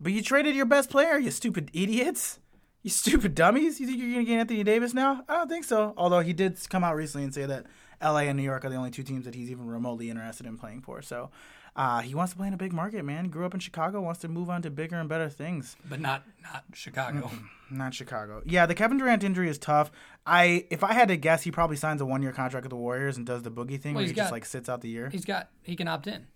But 0.00 0.12
you 0.12 0.22
traded 0.22 0.54
your 0.54 0.66
best 0.66 0.90
player, 0.90 1.18
you 1.18 1.30
stupid 1.30 1.70
idiots. 1.72 2.38
You 2.82 2.90
stupid 3.02 3.34
dummies. 3.34 3.78
You 3.80 3.86
think 3.86 4.00
you're 4.00 4.12
gonna 4.12 4.24
get 4.24 4.38
Anthony 4.38 4.64
Davis 4.64 4.94
now? 4.94 5.24
I 5.28 5.36
don't 5.36 5.48
think 5.48 5.64
so. 5.64 5.92
Although 5.96 6.20
he 6.20 6.32
did 6.32 6.58
come 6.70 6.84
out 6.84 6.96
recently 6.96 7.24
and 7.24 7.34
say 7.34 7.44
that 7.46 7.66
LA 8.02 8.20
and 8.20 8.36
New 8.36 8.44
York 8.44 8.64
are 8.64 8.70
the 8.70 8.76
only 8.76 8.90
two 8.90 9.02
teams 9.02 9.24
that 9.26 9.34
he's 9.34 9.50
even 9.50 9.66
remotely 9.66 10.08
interested 10.08 10.46
in 10.46 10.56
playing 10.56 10.82
for. 10.82 11.02
So 11.02 11.30
uh, 11.74 12.00
he 12.00 12.14
wants 12.14 12.32
to 12.32 12.38
play 12.38 12.48
in 12.48 12.54
a 12.54 12.58
big 12.58 12.72
market, 12.72 13.04
man. 13.04 13.28
Grew 13.28 13.46
up 13.46 13.54
in 13.54 13.60
Chicago, 13.60 14.00
wants 14.00 14.20
to 14.20 14.28
move 14.28 14.50
on 14.50 14.62
to 14.62 14.70
bigger 14.70 14.96
and 14.96 15.08
better 15.08 15.28
things. 15.28 15.76
but 15.88 16.00
not 16.00 16.24
not 16.42 16.64
Chicago. 16.74 17.30
Not 17.70 17.94
Chicago. 17.94 18.42
Yeah, 18.44 18.66
the 18.66 18.74
Kevin 18.74 18.98
Durant 18.98 19.24
injury 19.24 19.48
is 19.48 19.56
tough. 19.56 19.90
I 20.26 20.66
if 20.70 20.84
I 20.84 20.92
had 20.92 21.08
to 21.08 21.16
guess, 21.16 21.42
he 21.42 21.50
probably 21.50 21.76
signs 21.76 22.00
a 22.02 22.06
one 22.06 22.22
year 22.22 22.32
contract 22.32 22.64
with 22.64 22.70
the 22.70 22.76
Warriors 22.76 23.16
and 23.16 23.24
does 23.26 23.42
the 23.42 23.50
boogie 23.50 23.80
thing 23.80 23.94
where 23.94 24.02
he's 24.02 24.10
he 24.10 24.16
just 24.16 24.30
like 24.32 24.44
sits 24.44 24.68
out 24.68 24.82
the 24.82 24.88
year. 24.90 25.08
He's 25.08 25.24
got 25.24 25.48
he 25.62 25.74
can 25.74 25.88
opt 25.88 26.06
in. 26.06 26.26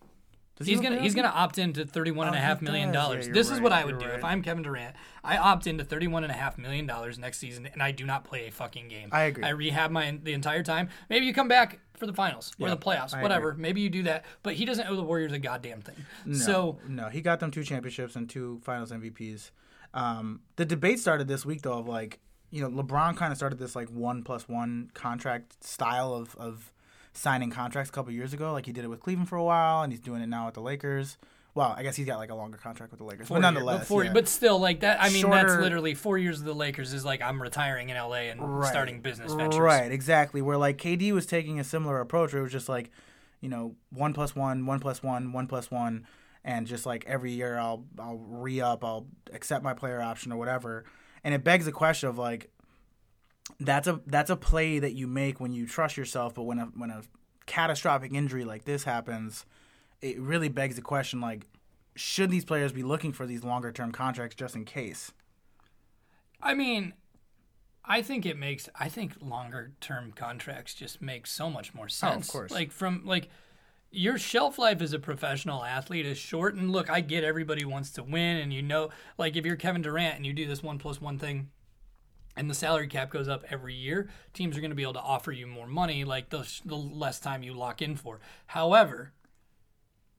Does 0.57 0.67
He's 0.67 0.81
a 0.81 0.83
gonna 0.83 1.01
he's 1.03 1.15
gonna 1.15 1.29
opt 1.29 1.59
into 1.59 1.85
thirty 1.85 2.11
one 2.11 2.27
and 2.29 2.37
a 2.37 2.39
Oh, 2.39 2.43
half 2.43 2.61
he 2.61 2.65
million. 2.65 2.89
Yeah, 2.89 2.93
dollars. 2.95 3.27
you're 3.27 3.35
this 3.35 3.51
is 3.51 3.61
what 3.61 3.73
I 3.73 3.85
would 3.85 3.99
do 3.99 4.07
right. 4.07 4.15
if 4.19 4.25
I'm 4.25 4.43
Kevin 4.43 4.63
Durant. 4.63 4.97
I 5.23 5.37
opt 5.37 5.67
into 5.67 5.85
thirty 5.85 6.07
one 6.07 6.25
and 6.25 6.33
a 6.33 6.37
half 6.37 6.57
million 6.57 6.87
dollars 6.87 7.19
next 7.19 7.39
season, 7.39 7.67
and 7.71 7.83
I 7.83 7.91
do 7.91 8.05
not 8.07 8.25
play 8.25 8.47
a 8.49 8.51
fucking 8.51 8.89
game. 8.89 9.11
I 9.13 9.25
agree. 9.25 9.45
I 9.45 9.51
rehab 9.51 9.91
my 9.91 10.19
the 10.23 10.33
entire 10.33 10.63
time. 10.63 10.89
Maybe 11.11 11.27
you 11.27 11.35
come 11.35 11.49
back 11.49 11.81
for 11.99 12.07
the 12.07 12.13
finals 12.15 12.53
or 12.59 12.71
the 12.71 12.77
playoffs, 12.77 13.15
I 13.15 13.23
whatever. 13.23 13.55
Maybe 13.55 13.81
you 13.83 13.91
do 13.91 14.03
that, 14.05 14.25
but 14.43 14.55
he 14.55 14.65
doesn't 14.65 14.87
owe 14.89 14.97
the 14.97 15.03
Warriors 15.03 15.33
a 15.33 15.39
goddamn 15.39 15.81
thing. 15.83 15.97
No, 16.25 16.37
So 16.39 16.79
no, 16.89 17.09
he 17.09 17.21
got 17.21 17.41
them 17.41 17.51
two 17.51 17.63
championships 17.63 18.17
and 18.17 18.29
two 18.29 18.61
Finals 18.65 18.93
MVPs. 18.93 19.51
Um, 19.95 20.41
the 20.57 20.65
debate 20.65 21.01
started 21.01 21.29
this 21.29 21.45
week 21.47 21.63
though 21.63 21.79
of 21.79 21.87
like 21.89 22.19
you 22.51 22.63
know 22.63 22.71
LeBron 22.83 23.17
kind 23.17 23.31
of 23.33 23.37
started 23.37 23.59
this 23.59 23.77
like 23.77 23.89
one 23.91 24.23
plus 24.23 24.49
one 24.49 24.91
contract 24.95 25.63
style 25.65 26.15
of 26.15 26.35
of 26.37 26.73
signing 27.17 27.51
contracts 27.51 27.91
a 27.91 27.93
couple 27.93 28.13
years 28.13 28.33
ago. 28.33 28.53
Like 28.53 28.67
he 28.67 28.73
did 28.73 28.85
it 28.85 28.89
with 28.89 29.01
Cleveland 29.01 29.29
for 29.29 29.37
a 29.37 29.45
while, 29.45 29.83
and 29.83 29.93
he's 29.93 30.01
doing 30.01 30.23
it 30.23 30.29
now 30.29 30.47
with 30.47 30.55
the 30.55 30.61
Lakers. 30.61 31.17
Well, 31.55 31.75
I 31.75 31.83
guess 31.83 31.97
he's 31.97 32.05
got 32.07 32.19
like 32.19 32.29
a 32.31 32.35
longer 32.35 32.59
contract 32.59 32.93
with 32.93 32.99
the 32.99 33.05
Lakers, 33.07 33.29
four 33.29 33.39
but 33.39 33.41
nonetheless, 33.41 33.79
but, 33.81 33.87
four- 33.89 34.05
yeah. 34.05 34.13
but 34.13 34.29
still, 34.29 34.59
like 34.59 34.81
that. 34.81 35.03
I 35.03 35.09
mean, 35.09 35.29
that's 35.31 35.55
literally 35.55 35.95
four 35.95 36.19
years 36.19 36.39
of 36.39 36.45
the 36.45 36.55
Lakers 36.55 36.93
is 36.93 37.03
like 37.05 37.23
I'm 37.23 37.41
retiring 37.41 37.89
in 37.89 37.97
LA 37.97 38.29
and 38.31 38.41
Right. 38.59 38.69
starting 38.69 39.01
business 39.01 39.33
ventures. 39.33 39.59
Right, 39.59 39.91
exactly. 39.91 40.43
Where 40.43 40.59
like 40.59 40.77
KD 40.77 41.13
was 41.13 41.25
taking 41.25 41.59
a 41.59 41.65
similar 41.65 42.01
approach, 42.01 42.33
where 42.35 42.41
it 42.41 42.43
was 42.43 42.53
just 42.53 42.69
like, 42.69 42.91
you 43.41 43.49
know, 43.49 43.75
one 43.91 44.13
plus 44.13 44.37
one, 44.37 44.67
one 44.67 44.81
plus 44.81 45.03
one, 45.03 45.33
one 45.33 45.47
plus 45.47 45.71
one, 45.71 46.07
and 46.45 46.67
just 46.67 46.85
like 46.85 47.05
every 47.07 47.33
year 47.33 47.57
I'll 47.59 47.85
I'll 47.99 48.19
re 48.19 48.61
up, 48.61 48.85
I'll 48.85 49.07
accept 49.33 49.65
my 49.65 49.73
player 49.73 50.03
option 50.03 50.33
or 50.33 50.37
whatever. 50.37 50.85
And 51.25 51.35
it 51.35 51.43
begs 51.43 51.65
the 51.65 51.73
question 51.73 52.11
of 52.11 52.19
like, 52.19 52.51
that's 53.61 53.87
a 53.87 54.01
that's 54.07 54.31
a 54.31 54.37
play 54.37 54.79
that 54.79 54.95
you 54.95 55.07
make 55.07 55.41
when 55.41 55.53
you 55.53 55.67
trust 55.67 55.97
yourself, 55.97 56.35
but 56.35 56.43
when 56.43 56.59
a 56.59 56.67
when 56.77 56.91
a 56.91 57.03
catastrophic 57.47 58.13
injury 58.13 58.45
like 58.45 58.65
this 58.65 58.85
happens, 58.85 59.47
it 60.03 60.19
really 60.19 60.49
begs 60.49 60.77
the 60.77 60.83
question 60.83 61.21
like, 61.21 61.47
should 61.95 62.31
these 62.31 62.45
players 62.45 62.73
be 62.73 62.83
looking 62.83 63.13
for 63.13 63.27
these 63.27 63.45
longer 63.45 63.73
term 63.73 63.93
contracts 63.93 64.37
just 64.37 64.55
in 64.55 64.65
case? 64.65 65.13
I 66.43 66.55
mean, 66.55 66.93
I 67.85 68.03
think 68.03 68.27
it 68.27 68.37
makes. 68.37 68.69
I 68.75 68.89
think 68.89 69.15
longer 69.21 69.73
term 69.81 70.13
contracts 70.13 70.75
just 70.75 71.01
make 71.01 71.27
so 71.27 71.49
much 71.49 71.75
more 71.75 71.89
sense. 71.89 72.15
Oh, 72.15 72.19
of 72.19 72.29
course. 72.29 72.51
Like 72.51 72.73
from 72.73 73.03
like 73.05 73.29
your 73.91 74.19
shelf 74.19 74.59
life 74.59 74.83
as 74.83 74.93
a 74.93 74.99
professional 74.99 75.65
athlete 75.65 76.05
is 76.05 76.19
short. 76.19 76.57
And 76.57 76.71
look, 76.71 76.91
I 76.91 77.01
get 77.01 77.25
everybody 77.25 77.65
wants 77.65 77.93
to 77.93 78.03
win, 78.03 78.39
and 78.39 78.53
you 78.53 78.63
know, 78.63 78.91
like 79.19 79.37
if 79.37 79.47
you're 79.47 79.57
Kevin 79.57 79.83
Durant 79.83 80.17
and 80.17 80.27
you 80.27 80.33
do 80.33 80.47
this 80.47 80.63
one 80.63 80.79
plus 80.79 81.01
one 81.01 81.19
thing. 81.19 81.51
And 82.37 82.51
the 82.51 82.55
salary 82.55 82.87
cap 82.87 83.11
goes 83.11 83.29
up 83.29 83.45
every 83.51 83.75
year. 83.75 84.09
Teams 84.35 84.57
are 84.57 84.61
going 84.61 84.71
to 84.71 84.77
be 84.77 84.83
able 84.83 84.93
to 84.95 85.01
offer 85.01 85.33
you 85.33 85.47
more 85.47 85.67
money, 85.67 86.05
like 86.05 86.29
the, 86.29 86.47
the 86.65 86.77
less 86.77 87.19
time 87.19 87.43
you 87.43 87.55
lock 87.55 87.81
in 87.81 87.97
for. 87.97 88.21
However, 88.49 89.13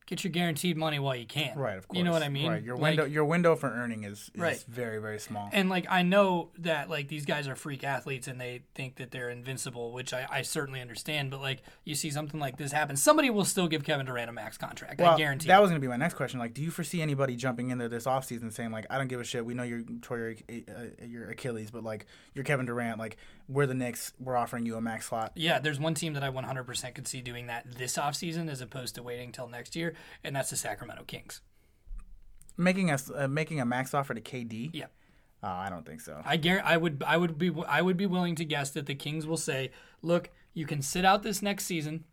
get 0.08 0.24
your 0.24 0.32
guaranteed 0.32 0.76
money 0.78 0.98
while 0.98 1.16
you 1.16 1.28
can. 1.28 1.56
Right, 1.58 1.78
of 1.78 1.88
course. 1.88 1.98
You 2.00 2.04
know 2.04 2.12
what 2.12 2.24
I 2.24 2.30
mean? 2.30 2.50
Right. 2.50 2.64
Your 2.64 2.76
Like- 2.76 2.98
window 2.98 3.06
your 3.06 3.26
window 3.26 3.56
for 3.56 3.70
earning 3.70 4.04
is, 4.04 4.32
is 4.34 4.42
Right. 4.42 4.66
very, 4.68 4.98
very 5.00 5.20
small. 5.20 5.50
And 5.54 5.70
like 5.70 5.86
I 5.90 6.02
know 6.02 6.50
that 6.60 6.90
like 6.90 7.08
these 7.08 7.26
guys 7.26 7.48
are 7.48 7.56
freak 7.56 7.84
athletes 7.84 8.28
and 8.28 8.42
they 8.42 8.64
think 8.74 8.96
that 8.96 9.12
they're 9.12 9.30
invincible, 9.30 9.92
which 9.92 10.14
I, 10.14 10.26
I 10.30 10.42
certainly 10.42 10.82
understand. 10.82 11.30
But 11.30 11.42
like 11.42 11.62
you 11.84 11.94
see 11.94 12.10
something 12.10 12.40
like 12.40 12.58
this 12.58 12.72
happen, 12.72 12.96
somebody 12.96 13.30
will 13.30 13.46
still 13.46 13.68
give 13.68 13.84
Kevin 13.84 14.06
Durant 14.08 14.30
a 14.30 14.34
max 14.34 14.58
contract. 14.58 15.00
I 15.02 15.16
guarantee. 15.18 15.48
That 15.48 15.60
it. 15.60 15.62
was 15.62 15.70
going 15.70 15.80
to 15.82 15.86
be 15.86 15.90
my 15.90 15.98
next 15.98 16.16
question. 16.16 16.40
Like, 16.40 16.54
do 16.54 16.62
you 16.62 16.72
foresee 16.72 17.02
anybody 17.02 17.36
jumping 17.36 17.70
into 17.70 17.90
this 17.90 18.06
offseason 18.06 18.52
saying, 18.54 18.72
like, 18.72 18.86
I 18.90 18.98
don't 18.98 19.08
give 19.08 19.20
a 19.20 19.24
shit. 19.24 19.46
We 19.46 19.54
know 19.54 19.64
you're 19.64 19.84
tore 20.02 20.18
your, 20.20 20.36
uh, 20.70 21.06
your 21.06 21.30
Achilles, 21.30 21.70
but, 21.72 21.84
like, 21.84 22.06
you're 22.34 22.46
Kevin 22.46 22.66
Durant. 22.66 22.98
Like, 23.00 23.18
we're 23.50 23.66
the 23.66 23.74
Knicks. 23.74 24.14
We're 24.20 24.36
offering 24.38 24.66
you 24.66 24.76
a 24.76 24.82
max 24.82 25.08
slot. 25.08 25.32
Yeah, 25.36 25.60
there's 25.60 25.80
one 25.80 25.94
team 25.94 26.14
that 26.14 26.24
I 26.24 26.30
100% 26.30 26.96
could 26.96 27.08
see 27.08 27.22
doing 27.22 27.48
that 27.48 27.66
this 27.78 27.98
offseason 27.98 28.50
as 28.50 28.62
opposed 28.62 28.96
to 28.96 29.04
waiting 29.04 29.32
till 29.32 29.48
next 29.48 29.76
year, 29.76 29.94
and 30.24 30.36
that's 30.36 30.50
the 30.50 30.56
Sacramento 30.56 31.04
Kings. 31.06 31.42
Making 32.58 32.90
a, 32.90 32.98
uh, 33.16 33.28
making 33.28 33.62
a 33.62 33.66
max 33.66 33.94
offer 33.94 34.14
to 34.14 34.22
KD? 34.22 34.72
Yeah. 34.74 34.86
Oh, 35.44 35.50
I 35.50 35.70
don't 35.70 35.86
think 35.86 36.02
so. 36.02 36.22
I 36.26 36.38
guarantee 36.38 36.68
I 36.68 36.78
would 36.78 37.04
I 37.06 37.18
would 37.18 37.38
be 37.38 37.52
I 37.68 37.82
would 37.82 37.98
be 37.98 38.08
willing 38.08 38.36
to 38.36 38.46
guess 38.46 38.72
that 38.72 38.88
the 38.88 38.96
Kings 38.96 39.28
will 39.28 39.38
say, 39.38 39.72
"Look, 40.02 40.32
you 40.54 40.66
can 40.66 40.82
sit 40.82 41.06
out 41.06 41.22
this 41.22 41.44
next 41.44 41.66
season, 41.66 42.06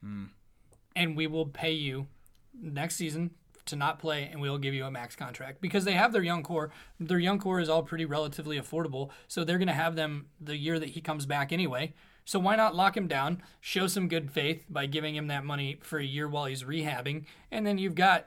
and 0.95 1.17
we 1.17 1.27
will 1.27 1.47
pay 1.47 1.73
you 1.73 2.09
next 2.53 2.97
season 2.97 3.31
to 3.67 3.77
not 3.77 3.99
play, 3.99 4.29
and 4.31 4.41
we 4.41 4.51
will 4.51 4.59
give 4.59 4.75
you 4.75 4.85
a 4.85 4.91
max 4.91 5.17
contract 5.17 5.63
because 5.63 5.87
they 5.87 5.93
have 5.93 6.13
their 6.13 6.23
young 6.23 6.43
core. 6.43 6.71
Their 7.01 7.19
young 7.19 7.39
core 7.39 7.61
is 7.61 7.71
all 7.71 7.83
pretty 7.83 8.05
relatively 8.05 8.61
affordable, 8.61 9.11
so 9.27 9.43
they're 9.43 9.59
going 9.59 9.69
to 9.69 9.75
have 9.75 9.97
them 9.97 10.27
the 10.41 10.57
year 10.57 10.79
that 10.79 10.91
he 10.91 11.01
comes 11.01 11.25
back 11.25 11.53
anyway. 11.53 11.95
So 12.25 12.39
why 12.39 12.57
not 12.57 12.75
lock 12.75 12.97
him 12.97 13.07
down, 13.07 13.43
show 13.61 13.87
some 13.87 14.09
good 14.09 14.31
faith 14.31 14.65
by 14.69 14.87
giving 14.87 15.15
him 15.15 15.27
that 15.27 15.45
money 15.45 15.79
for 15.83 15.99
a 15.99 16.05
year 16.05 16.27
while 16.29 16.47
he's 16.47 16.63
rehabbing, 16.63 17.25
and 17.51 17.67
then 17.67 17.79
you've 17.79 17.95
got 17.95 18.27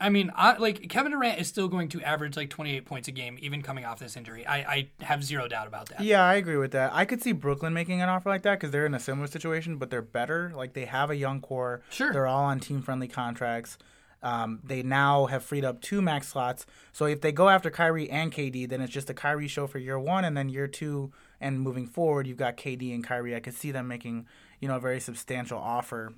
I 0.00 0.08
mean, 0.08 0.32
I, 0.34 0.56
like 0.56 0.88
Kevin 0.88 1.12
Durant 1.12 1.40
is 1.40 1.48
still 1.48 1.68
going 1.68 1.88
to 1.90 2.02
average 2.02 2.36
like 2.36 2.50
28 2.50 2.84
points 2.84 3.08
a 3.08 3.12
game, 3.12 3.38
even 3.40 3.62
coming 3.62 3.84
off 3.84 3.98
this 3.98 4.16
injury. 4.16 4.46
I, 4.46 4.56
I 4.56 4.88
have 5.00 5.22
zero 5.22 5.48
doubt 5.48 5.68
about 5.68 5.88
that. 5.90 6.00
Yeah, 6.00 6.22
I 6.22 6.34
agree 6.34 6.56
with 6.56 6.72
that. 6.72 6.92
I 6.92 7.04
could 7.04 7.22
see 7.22 7.32
Brooklyn 7.32 7.72
making 7.72 8.02
an 8.02 8.08
offer 8.08 8.28
like 8.28 8.42
that 8.42 8.58
because 8.58 8.70
they're 8.70 8.86
in 8.86 8.94
a 8.94 9.00
similar 9.00 9.28
situation, 9.28 9.76
but 9.76 9.90
they're 9.90 10.02
better. 10.02 10.52
Like 10.54 10.74
they 10.74 10.84
have 10.84 11.10
a 11.10 11.16
young 11.16 11.40
core. 11.40 11.82
Sure. 11.90 12.12
They're 12.12 12.26
all 12.26 12.44
on 12.44 12.60
team 12.60 12.82
friendly 12.82 13.08
contracts. 13.08 13.78
Um, 14.22 14.60
they 14.64 14.82
now 14.82 15.26
have 15.26 15.44
freed 15.44 15.66
up 15.66 15.82
two 15.82 16.00
max 16.00 16.28
slots. 16.28 16.64
So 16.92 17.04
if 17.04 17.20
they 17.20 17.30
go 17.30 17.50
after 17.50 17.70
Kyrie 17.70 18.10
and 18.10 18.32
KD, 18.32 18.68
then 18.68 18.80
it's 18.80 18.92
just 18.92 19.10
a 19.10 19.14
Kyrie 19.14 19.48
show 19.48 19.66
for 19.66 19.78
year 19.78 19.98
one, 19.98 20.24
and 20.24 20.36
then 20.36 20.48
year 20.48 20.66
two 20.66 21.12
and 21.44 21.60
moving 21.60 21.86
forward, 21.86 22.26
you've 22.26 22.38
got 22.38 22.56
KD 22.56 22.94
and 22.94 23.04
Kyrie. 23.04 23.36
I 23.36 23.40
could 23.40 23.54
see 23.54 23.70
them 23.70 23.86
making 23.86 24.26
you 24.60 24.66
know 24.66 24.76
a 24.76 24.80
very 24.80 24.98
substantial 24.98 25.58
offer, 25.58 26.14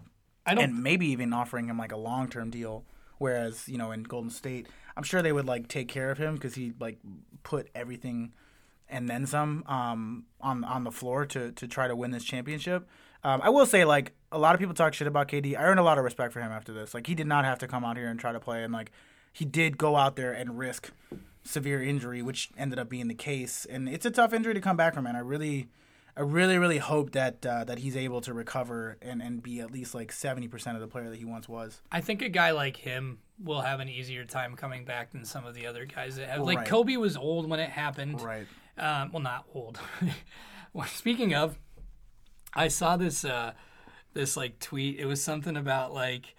I 0.46 0.54
don't. 0.54 0.64
and 0.64 0.82
maybe 0.82 1.08
even 1.08 1.32
offering 1.32 1.66
him 1.66 1.76
like 1.76 1.90
a 1.90 1.96
long 1.96 2.28
term 2.28 2.48
deal. 2.48 2.84
Whereas 3.18 3.68
you 3.68 3.76
know 3.76 3.90
in 3.90 4.04
Golden 4.04 4.30
State, 4.30 4.68
I'm 4.96 5.02
sure 5.02 5.22
they 5.22 5.32
would 5.32 5.44
like 5.44 5.66
take 5.66 5.88
care 5.88 6.10
of 6.10 6.18
him 6.18 6.34
because 6.36 6.54
he 6.54 6.72
like 6.78 6.98
put 7.42 7.68
everything 7.74 8.32
and 8.88 9.08
then 9.08 9.26
some 9.26 9.64
um, 9.66 10.26
on 10.40 10.62
on 10.62 10.84
the 10.84 10.92
floor 10.92 11.26
to 11.26 11.50
to 11.52 11.66
try 11.66 11.88
to 11.88 11.96
win 11.96 12.12
this 12.12 12.24
championship. 12.24 12.88
Um, 13.24 13.40
I 13.42 13.50
will 13.50 13.66
say 13.66 13.84
like 13.84 14.12
a 14.30 14.38
lot 14.38 14.54
of 14.54 14.60
people 14.60 14.74
talk 14.74 14.94
shit 14.94 15.08
about 15.08 15.26
KD. 15.26 15.58
I 15.58 15.64
earned 15.64 15.80
a 15.80 15.82
lot 15.82 15.98
of 15.98 16.04
respect 16.04 16.32
for 16.32 16.40
him 16.40 16.52
after 16.52 16.72
this. 16.72 16.94
Like 16.94 17.08
he 17.08 17.16
did 17.16 17.26
not 17.26 17.44
have 17.44 17.58
to 17.58 17.66
come 17.66 17.84
out 17.84 17.96
here 17.96 18.08
and 18.08 18.20
try 18.20 18.30
to 18.30 18.38
play, 18.38 18.62
and 18.62 18.72
like 18.72 18.92
he 19.32 19.44
did 19.44 19.76
go 19.76 19.96
out 19.96 20.14
there 20.14 20.32
and 20.32 20.56
risk 20.56 20.92
severe 21.46 21.82
injury, 21.82 22.22
which 22.22 22.50
ended 22.58 22.78
up 22.78 22.88
being 22.88 23.08
the 23.08 23.14
case. 23.14 23.66
And 23.68 23.88
it's 23.88 24.04
a 24.04 24.10
tough 24.10 24.32
injury 24.32 24.54
to 24.54 24.60
come 24.60 24.76
back 24.76 24.94
from. 24.94 25.06
And 25.06 25.16
I 25.16 25.20
really. 25.20 25.68
I 26.18 26.22
really, 26.22 26.56
really 26.56 26.78
hope 26.78 27.12
that 27.12 27.44
uh, 27.44 27.64
that 27.64 27.80
he's 27.80 27.94
able 27.94 28.22
to 28.22 28.32
recover 28.32 28.96
and, 29.02 29.20
and 29.20 29.42
be 29.42 29.60
at 29.60 29.70
least 29.70 29.94
like 29.94 30.10
seventy 30.10 30.48
percent 30.48 30.74
of 30.74 30.80
the 30.80 30.88
player 30.88 31.10
that 31.10 31.18
he 31.18 31.26
once 31.26 31.46
was. 31.46 31.82
I 31.92 32.00
think 32.00 32.22
a 32.22 32.30
guy 32.30 32.52
like 32.52 32.74
him 32.78 33.18
will 33.38 33.60
have 33.60 33.80
an 33.80 33.90
easier 33.90 34.24
time 34.24 34.56
coming 34.56 34.86
back 34.86 35.12
than 35.12 35.26
some 35.26 35.44
of 35.44 35.54
the 35.54 35.66
other 35.66 35.84
guys 35.84 36.16
that 36.16 36.30
have. 36.30 36.40
Like 36.40 36.60
Right. 36.60 36.66
Kobe 36.66 36.96
was 36.96 37.18
old 37.18 37.50
when 37.50 37.60
it 37.60 37.68
happened. 37.68 38.22
Right. 38.22 38.46
Um, 38.78 39.12
well, 39.12 39.22
not 39.22 39.44
old. 39.54 39.78
well, 40.72 40.86
speaking 40.86 41.34
of, 41.34 41.58
I 42.54 42.68
saw 42.68 42.96
this 42.96 43.22
uh, 43.22 43.52
this 44.14 44.38
like 44.38 44.58
tweet. 44.58 44.98
It 44.98 45.04
was 45.04 45.22
something 45.22 45.54
about 45.54 45.92
like 45.92 46.34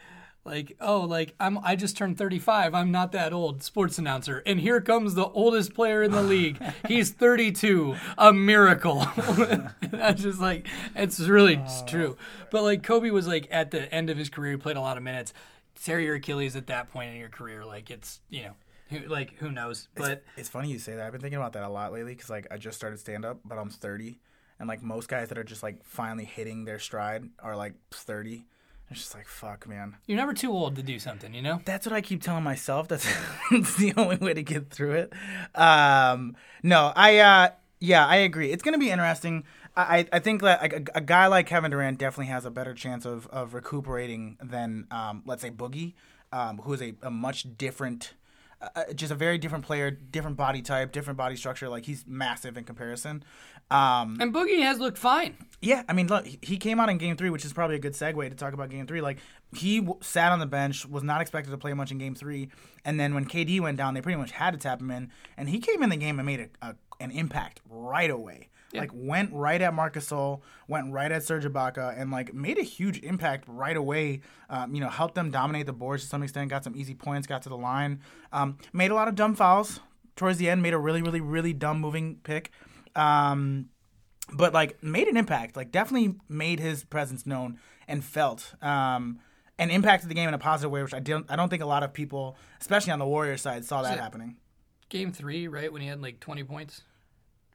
like 0.48 0.78
oh 0.80 1.02
like 1.02 1.36
I'm 1.40 1.60
I 1.60 1.76
just 1.76 1.98
turned 1.98 2.18
35. 2.18 2.74
I'm 2.74 2.92
not 2.92 3.12
that 3.12 3.34
old. 3.34 3.62
Sports 3.62 3.98
announcer. 4.00 4.42
And 4.46 4.60
here 4.60 4.82
comes 4.82 5.14
the 5.14 5.28
oldest 5.28 5.74
player 5.74 6.02
in 6.02 6.12
the 6.12 6.24
league. 6.24 6.60
He's 6.88 7.12
32. 7.12 7.96
A 8.18 8.34
miracle. 8.34 9.06
That's 9.82 10.24
just 10.24 10.40
like 10.40 10.68
it's 10.96 11.20
really 11.20 11.56
it's 11.56 11.82
true. 11.84 12.18
But 12.50 12.64
like 12.64 12.82
Kobe 12.82 13.12
was 13.12 13.28
like 13.28 13.48
at 13.52 13.72
the 13.72 13.94
end 13.94 14.10
of 14.10 14.18
his 14.18 14.30
career, 14.30 14.54
he 14.54 14.58
played 14.58 14.78
a 14.78 14.82
lot 14.82 14.98
of 14.98 15.04
minutes. 15.04 15.34
Tear 15.84 16.00
your 16.00 16.16
Achilles 16.16 16.56
at 16.56 16.68
that 16.68 16.90
point 16.92 17.12
in 17.12 17.20
your 17.20 17.30
career, 17.30 17.64
like 17.64 17.92
it's 17.92 18.22
you 18.30 18.44
know, 18.44 18.54
who, 18.90 19.00
like 19.08 19.36
who 19.36 19.52
knows? 19.52 19.90
But 19.96 20.24
It's 20.38 20.50
funny 20.50 20.72
you 20.72 20.80
say 20.80 20.96
that. 20.96 21.06
I've 21.06 21.12
been 21.12 21.22
thinking 21.22 21.38
about 21.38 21.54
that 21.54 21.64
a 21.64 21.70
lot 21.70 21.94
lately 21.94 22.16
because 22.16 22.30
like 22.30 22.48
I 22.50 22.58
just 22.58 22.78
started 22.78 23.00
stand 23.00 23.26
up, 23.26 23.42
but 23.46 23.58
I'm 23.58 23.70
30, 23.70 24.18
and 24.60 24.68
like 24.68 24.82
most 24.82 25.08
guys 25.08 25.30
that 25.30 25.38
are 25.38 25.44
just 25.44 25.62
like 25.62 25.84
finally 25.84 26.26
hitting 26.26 26.66
their 26.66 26.80
stride 26.80 27.30
are 27.40 27.56
like 27.56 27.74
30. 27.92 28.46
It's 28.90 29.02
just 29.02 29.16
like 29.16 29.28
fuck, 29.28 29.68
man. 29.68 29.98
you're 30.06 30.18
never 30.18 30.34
too 30.34 30.52
old 30.52 30.76
to 30.78 30.84
do 30.84 30.98
something, 30.98 31.34
you 31.34 31.42
know. 31.42 31.62
That's 31.66 31.86
what 31.86 31.94
I 31.94 32.02
keep 32.02 32.22
telling 32.22 32.44
myself. 32.44 32.88
That's, 32.88 33.06
that's 33.52 33.76
the 33.76 33.94
only 33.98 34.18
way 34.18 34.34
to 34.34 34.44
get 34.44 34.70
through 34.70 34.94
it. 34.94 35.14
Um, 35.56 36.36
no, 36.64 36.94
I 36.96 37.18
uh, 37.18 37.50
yeah, 37.80 38.06
I 38.06 38.18
agree. 38.18 38.52
It's 38.52 38.64
gonna 38.64 38.78
be 38.78 38.90
interesting. 38.90 39.44
I, 39.78 40.08
I 40.12 40.20
think 40.20 40.42
that 40.42 40.74
a, 40.74 40.98
a 40.98 41.02
guy 41.02 41.28
like 41.28 41.46
Kevin 41.46 41.70
Durant 41.70 42.00
definitely 42.00 42.32
has 42.32 42.46
a 42.46 42.50
better 42.50 42.74
chance 42.74 43.06
of, 43.06 43.28
of 43.28 43.54
recuperating 43.54 44.38
than 44.42 44.88
um, 44.90 45.22
let's 45.26 45.44
say 45.44 45.52
Boogie, 45.52 45.94
um, 46.32 46.58
who 46.60 46.74
is 46.74 46.82
a, 46.82 46.96
a 47.04 47.12
much 47.12 47.58
different, 47.58 48.16
uh, 48.60 48.92
just 48.96 49.12
a 49.12 49.16
very 49.16 49.38
different 49.38 49.64
player, 49.64 49.92
different 49.92 50.36
body 50.36 50.64
type, 50.64 50.92
different 50.92 51.18
body 51.18 51.36
structure. 51.36 51.70
Like 51.70 51.86
he's 51.86 52.06
massive 52.08 52.58
in 52.58 52.64
comparison. 52.64 53.24
Um, 53.70 54.18
And 54.20 54.34
Boogie 54.34 54.62
has 54.62 54.80
looked 54.80 54.98
fine. 54.98 55.36
yeah, 55.62 55.84
I 55.90 55.94
mean, 55.94 56.08
look, 56.08 56.26
he- 56.26 56.58
came 56.58 56.80
out 56.80 56.90
in 56.90 56.98
game 56.98 57.18
three, 57.18 57.30
which 57.30 57.44
is 57.46 57.52
probably 57.54 57.76
a 57.76 57.80
good 57.80 57.94
segue 57.94 58.30
to 58.30 58.36
talk 58.36 58.54
about 58.54 58.70
game 58.70 58.88
three. 58.88 59.02
Like, 59.02 59.18
he 59.56 59.80
w- 59.82 60.00
sat 60.02 60.32
on 60.32 60.40
the 60.40 60.46
bench, 60.46 60.86
was 60.86 61.04
not 61.04 61.20
expected 61.22 61.52
to 61.52 61.58
play 61.58 61.74
much 61.74 61.92
in 61.92 61.98
game 61.98 62.16
three. 62.16 62.50
And 62.86 63.00
then 63.00 63.14
when 63.14 63.26
KD 63.26 63.60
went 63.60 63.78
down, 63.78 63.94
they 63.94 64.02
pretty 64.02 64.18
much 64.18 64.32
had 64.32 64.52
to 64.52 64.58
tap 64.60 64.80
him 64.82 64.92
in. 64.92 65.12
And 65.36 65.50
he 65.50 65.60
came 65.60 65.84
in 65.84 65.90
the 65.90 65.98
game 65.98 66.20
and 66.20 66.26
made 66.26 66.50
a, 66.62 66.68
a, 66.70 66.76
an 67.00 67.12
impact 67.12 67.62
right 67.70 68.10
away. 68.10 68.50
Like, 68.74 68.92
went 68.94 69.34
right 69.34 69.62
at 69.62 69.74
Marc 69.74 69.96
Gasol, 69.96 70.42
went 70.68 70.92
right 70.94 71.12
at 71.12 71.24
Serge 71.24 71.46
Ibaka, 71.46 72.00
and, 72.00 72.12
like, 72.12 72.34
made 72.34 72.58
a 72.60 72.64
huge 72.64 73.00
impact 73.00 73.46
right 73.48 73.76
away. 73.76 74.22
Um, 74.50 74.76
you 74.76 74.82
know, 74.82 74.90
helped 74.90 75.16
them 75.16 75.32
dominate 75.32 75.66
the 75.66 75.74
boards 75.74 76.04
to 76.04 76.10
some 76.10 76.22
extent, 76.22 76.50
got 76.50 76.64
some 76.64 76.76
easy 76.76 76.94
points, 76.94 77.26
got 77.28 77.42
to 77.44 77.50
the 77.50 77.58
line. 77.58 78.02
Um, 78.32 78.58
made 78.74 78.92
a 78.92 78.94
lot 78.96 79.08
of 79.08 79.16
dumb 79.16 79.36
fouls 79.36 79.80
towards 80.16 80.38
the 80.38 80.50
end, 80.50 80.62
made 80.62 80.74
a 80.74 80.78
really, 80.78 81.02
really, 81.02 81.22
really 81.22 81.54
dumb 81.54 81.80
moving 81.80 82.18
pick. 82.24 82.52
Um, 82.98 83.70
but 84.34 84.54
like 84.54 84.84
made 84.84 85.08
an 85.08 85.16
impact 85.16 85.56
like 85.56 85.72
definitely 85.72 86.16
made 86.28 86.60
his 86.60 86.84
presence 86.84 87.26
known 87.26 87.58
and 87.88 88.04
felt 88.04 88.56
um 88.62 89.20
and 89.58 89.72
impacted 89.72 90.10
the 90.10 90.14
game 90.14 90.28
in 90.28 90.34
a 90.34 90.38
positive 90.38 90.70
way 90.70 90.84
which 90.84 90.94
i 90.94 91.00
don't 91.00 91.26
i 91.32 91.36
don't 91.38 91.48
think 91.48 91.62
a 91.64 91.66
lot 91.66 91.82
of 91.82 91.94
people 91.94 92.36
especially 92.60 92.92
on 92.92 93.00
the 93.00 93.06
warrior 93.06 93.38
side 93.38 93.64
saw 93.64 93.82
that 93.84 93.98
happening 93.98 94.36
Game 94.90 95.12
three, 95.14 95.48
right 95.48 95.72
when 95.72 95.82
he 95.82 95.88
had 95.88 96.02
like 96.02 96.20
20 96.20 96.44
points, 96.44 96.82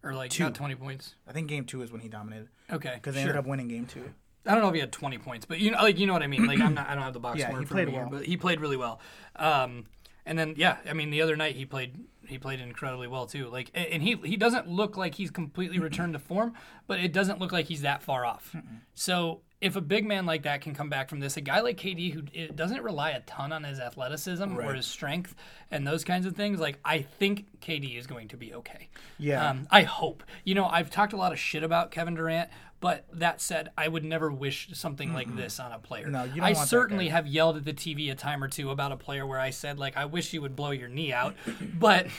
or 0.02 0.14
like 0.14 0.30
Two. 0.30 0.44
not 0.44 0.54
20 0.54 0.74
points. 0.76 1.14
i 1.28 1.32
think 1.32 1.46
game 1.48 1.66
two 1.66 1.82
is 1.82 1.92
when 1.92 2.00
he 2.00 2.08
dominated 2.08 2.48
Okay, 2.72 2.92
because 2.94 3.14
they 3.14 3.20
sure. 3.20 3.28
ended 3.30 3.40
up 3.44 3.46
winning 3.46 3.68
game 3.68 3.84
two 3.84 4.10
I 4.46 4.52
don't 4.52 4.62
know 4.62 4.68
if 4.68 4.74
he 4.74 4.80
had 4.80 4.90
20 4.92 5.18
points, 5.18 5.44
but 5.46 5.60
you 5.60 5.70
know, 5.72 5.78
like 5.82 5.98
you 5.98 6.06
know 6.06 6.14
what 6.14 6.22
I 6.22 6.26
mean. 6.26 6.46
Like 6.46 6.58
I'm 6.58 6.74
not, 6.74 6.88
I 6.88 6.94
don't 6.94 7.04
have 7.04 7.12
the 7.12 7.20
box 7.20 7.38
Yeah, 7.38 7.46
score 7.48 7.58
he 7.58 7.62
in 7.62 7.66
front 7.68 7.88
of 7.88 7.92
me 7.94 7.98
well. 8.00 8.08
but 8.10 8.24
he 8.24 8.36
played 8.36 8.60
really 8.60 8.76
well. 8.76 8.98
Um, 9.36 9.84
and 10.26 10.38
then 10.38 10.54
yeah, 10.56 10.78
I 10.88 10.92
mean 10.92 11.10
the 11.10 11.22
other 11.22 11.36
night 11.36 11.56
he 11.56 11.64
played 11.64 11.98
he 12.26 12.38
played 12.38 12.60
incredibly 12.60 13.08
well 13.08 13.26
too. 13.26 13.48
Like 13.48 13.70
and 13.74 14.02
he 14.02 14.16
he 14.24 14.36
doesn't 14.36 14.68
look 14.68 14.96
like 14.96 15.14
he's 15.14 15.30
completely 15.30 15.78
returned 15.78 16.12
to 16.14 16.18
form, 16.18 16.54
but 16.86 17.00
it 17.00 17.12
doesn't 17.12 17.38
look 17.40 17.52
like 17.52 17.66
he's 17.66 17.82
that 17.82 18.02
far 18.02 18.24
off. 18.24 18.54
So 18.94 19.40
if 19.62 19.76
a 19.76 19.80
big 19.80 20.04
man 20.04 20.26
like 20.26 20.42
that 20.42 20.60
can 20.60 20.74
come 20.74 20.88
back 20.88 21.08
from 21.08 21.20
this, 21.20 21.36
a 21.36 21.40
guy 21.40 21.60
like 21.60 21.76
KD 21.76 22.12
who 22.12 22.22
doesn't 22.48 22.82
rely 22.82 23.10
a 23.10 23.20
ton 23.20 23.52
on 23.52 23.62
his 23.62 23.78
athleticism 23.78 24.58
or 24.58 24.74
his 24.74 24.86
strength 24.86 25.36
and 25.70 25.86
those 25.86 26.02
kinds 26.02 26.26
of 26.26 26.34
things, 26.34 26.58
like 26.58 26.80
I 26.84 27.02
think 27.02 27.46
KD 27.60 27.96
is 27.96 28.08
going 28.08 28.26
to 28.28 28.36
be 28.36 28.52
okay. 28.54 28.88
Yeah. 29.18 29.48
Um, 29.48 29.68
I 29.70 29.82
hope. 29.82 30.24
You 30.42 30.56
know, 30.56 30.66
I've 30.66 30.90
talked 30.90 31.12
a 31.12 31.16
lot 31.16 31.30
of 31.30 31.38
shit 31.38 31.62
about 31.62 31.92
Kevin 31.92 32.14
Durant, 32.14 32.50
but 32.82 33.06
that 33.12 33.40
said, 33.40 33.70
I 33.78 33.86
would 33.86 34.04
never 34.04 34.32
wish 34.32 34.68
something 34.72 35.14
like 35.14 35.34
this 35.36 35.60
on 35.60 35.70
a 35.70 35.78
player. 35.78 36.08
No, 36.08 36.24
you 36.24 36.40
don't 36.40 36.44
I 36.44 36.52
certainly 36.52 37.08
have 37.10 37.28
yelled 37.28 37.56
at 37.56 37.64
the 37.64 37.72
TV 37.72 38.10
a 38.10 38.16
time 38.16 38.42
or 38.42 38.48
two 38.48 38.70
about 38.70 38.90
a 38.90 38.96
player 38.96 39.24
where 39.24 39.38
I 39.38 39.50
said, 39.50 39.78
like, 39.78 39.96
I 39.96 40.06
wish 40.06 40.32
you 40.32 40.42
would 40.42 40.56
blow 40.56 40.72
your 40.72 40.88
knee 40.88 41.12
out, 41.12 41.34
but. 41.78 42.08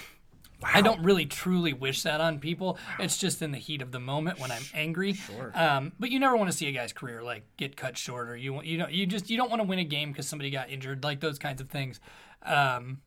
I 0.65 0.79
don't 0.79 1.03
really 1.03 1.25
truly 1.25 1.73
wish 1.73 2.03
that 2.03 2.21
on 2.21 2.39
people. 2.39 2.77
It's 2.97 3.17
just 3.17 3.41
in 3.41 3.51
the 3.51 3.57
heat 3.57 3.81
of 3.81 3.91
the 3.91 3.99
moment 3.99 4.39
when 4.39 4.49
I'm 4.49 4.61
angry. 4.73 5.11
Um, 5.53 5.91
but 5.99 6.09
you 6.09 6.21
never 6.21 6.37
want 6.37 6.49
to 6.49 6.55
see 6.55 6.67
a 6.67 6.71
guy's 6.71 6.93
career 6.93 7.21
like 7.21 7.43
get 7.57 7.75
cut 7.75 7.97
short, 7.97 8.29
or 8.29 8.37
you 8.37 8.61
you 8.63 8.77
know 8.77 8.87
you 8.87 9.05
just 9.05 9.29
you 9.29 9.35
don't 9.35 9.49
want 9.49 9.61
to 9.61 9.67
win 9.67 9.79
a 9.79 9.83
game 9.83 10.13
because 10.13 10.25
somebody 10.25 10.49
got 10.51 10.69
injured, 10.69 11.03
like 11.03 11.19
those 11.19 11.37
kinds 11.37 11.59
of 11.59 11.69
things. 11.69 11.99
Um, 12.43 13.01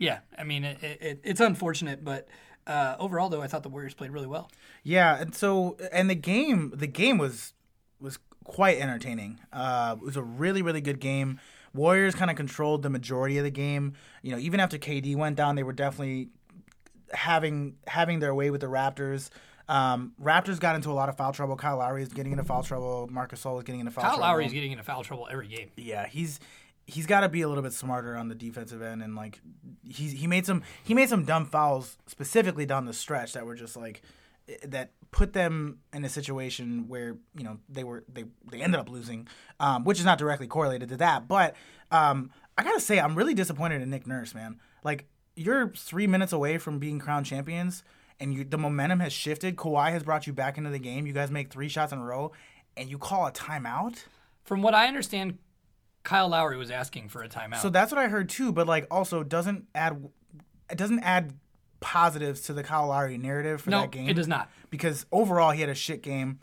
yeah, 0.00 0.18
I 0.36 0.42
mean 0.42 0.64
it, 0.64 0.82
it, 0.82 1.20
it's 1.22 1.38
unfortunate, 1.38 2.04
but 2.04 2.26
uh, 2.70 2.96
overall 2.98 3.28
though, 3.28 3.42
I 3.42 3.48
thought 3.48 3.62
the 3.62 3.68
Warriors 3.68 3.94
played 3.94 4.10
really 4.12 4.26
well. 4.26 4.50
yeah 4.82 5.20
and 5.20 5.34
so 5.34 5.76
and 5.92 6.08
the 6.08 6.14
game 6.14 6.72
the 6.74 6.86
game 6.86 7.18
was 7.18 7.52
was 8.00 8.18
quite 8.44 8.78
entertaining 8.78 9.38
uh 9.52 9.96
it 10.00 10.04
was 10.04 10.16
a 10.16 10.22
really 10.22 10.62
really 10.62 10.80
good 10.80 11.00
game 11.00 11.38
Warriors 11.72 12.14
kind 12.14 12.30
of 12.30 12.36
controlled 12.36 12.82
the 12.82 12.90
majority 12.90 13.38
of 13.38 13.44
the 13.44 13.50
game. 13.50 13.92
You 14.22 14.32
know, 14.32 14.38
even 14.38 14.58
after 14.58 14.76
KD 14.76 15.14
went 15.14 15.36
down, 15.36 15.54
they 15.54 15.62
were 15.62 15.72
definitely 15.72 16.30
having 17.12 17.76
having 17.86 18.18
their 18.20 18.34
way 18.34 18.50
with 18.50 18.60
the 18.60 18.66
Raptors. 18.66 19.30
Um, 19.68 20.14
Raptors 20.20 20.58
got 20.58 20.74
into 20.74 20.90
a 20.90 20.94
lot 20.94 21.08
of 21.08 21.16
foul 21.16 21.32
trouble. 21.32 21.54
Kyle 21.54 21.76
Lowry 21.78 22.02
is 22.02 22.08
getting 22.08 22.32
into 22.32 22.42
foul 22.42 22.64
trouble. 22.64 23.08
Marcus 23.08 23.40
Gasol 23.44 23.58
is 23.58 23.62
getting 23.64 23.80
into 23.80 23.92
foul 23.92 24.02
trouble. 24.02 24.16
Kyle 24.16 24.18
trouble. 24.18 24.32
Lowry's 24.32 24.52
getting 24.52 24.72
into 24.72 24.82
foul 24.82 25.04
trouble 25.04 25.28
every 25.30 25.46
game. 25.46 25.70
yeah, 25.76 26.08
he's 26.08 26.40
he's 26.90 27.06
got 27.06 27.20
to 27.20 27.28
be 27.28 27.42
a 27.42 27.48
little 27.48 27.62
bit 27.62 27.72
smarter 27.72 28.16
on 28.16 28.28
the 28.28 28.34
defensive 28.34 28.82
end, 28.82 29.02
and 29.02 29.14
like 29.14 29.40
he's 29.84 30.12
he 30.12 30.26
made 30.26 30.46
some 30.46 30.62
he 30.82 30.94
made 30.94 31.08
some 31.08 31.24
dumb 31.24 31.46
fouls 31.46 31.98
specifically 32.06 32.66
down 32.66 32.84
the 32.86 32.92
stretch 32.92 33.32
that 33.34 33.46
were 33.46 33.54
just 33.54 33.76
like 33.76 34.02
eh, 34.48 34.56
that 34.64 34.92
put 35.10 35.32
them 35.32 35.78
in 35.92 36.04
a 36.04 36.08
situation 36.08 36.86
where 36.88 37.16
you 37.36 37.44
know 37.44 37.58
they 37.68 37.84
were 37.84 38.04
they 38.12 38.24
they 38.50 38.60
ended 38.60 38.80
up 38.80 38.88
losing, 38.88 39.28
um, 39.58 39.84
which 39.84 39.98
is 39.98 40.04
not 40.04 40.18
directly 40.18 40.46
correlated 40.46 40.88
to 40.88 40.96
that. 40.98 41.28
But 41.28 41.54
um, 41.90 42.30
I 42.58 42.64
gotta 42.64 42.80
say, 42.80 42.98
I'm 42.98 43.14
really 43.14 43.34
disappointed 43.34 43.82
in 43.82 43.90
Nick 43.90 44.06
Nurse, 44.06 44.34
man. 44.34 44.58
Like 44.84 45.06
you're 45.36 45.68
three 45.70 46.06
minutes 46.06 46.32
away 46.32 46.58
from 46.58 46.78
being 46.78 46.98
crowned 46.98 47.26
champions, 47.26 47.82
and 48.18 48.34
you 48.34 48.44
the 48.44 48.58
momentum 48.58 49.00
has 49.00 49.12
shifted. 49.12 49.56
Kawhi 49.56 49.90
has 49.92 50.02
brought 50.02 50.26
you 50.26 50.32
back 50.32 50.58
into 50.58 50.70
the 50.70 50.78
game. 50.78 51.06
You 51.06 51.12
guys 51.12 51.30
make 51.30 51.50
three 51.50 51.68
shots 51.68 51.92
in 51.92 51.98
a 51.98 52.04
row, 52.04 52.32
and 52.76 52.90
you 52.90 52.98
call 52.98 53.26
a 53.26 53.32
timeout. 53.32 54.04
From 54.42 54.62
what 54.62 54.74
I 54.74 54.88
understand, 54.88 55.38
Kyle 56.02 56.28
Lowry 56.28 56.56
was 56.56 56.70
asking 56.70 57.08
for 57.08 57.22
a 57.22 57.28
timeout. 57.28 57.58
So 57.58 57.68
that's 57.68 57.92
what 57.92 57.98
I 57.98 58.08
heard 58.08 58.28
too, 58.28 58.52
but 58.52 58.66
like 58.66 58.86
also 58.90 59.22
doesn't 59.22 59.66
add 59.74 60.08
it 60.70 60.78
doesn't 60.78 61.00
add 61.00 61.34
positives 61.80 62.42
to 62.42 62.52
the 62.52 62.62
Kyle 62.62 62.88
Lowry 62.88 63.18
narrative 63.18 63.62
for 63.62 63.70
no, 63.70 63.82
that 63.82 63.90
game. 63.90 64.08
it 64.08 64.14
does 64.14 64.28
not. 64.28 64.50
because 64.70 65.06
overall 65.10 65.50
he 65.50 65.60
had 65.60 65.70
a 65.70 65.74
shit 65.74 66.02
game. 66.02 66.40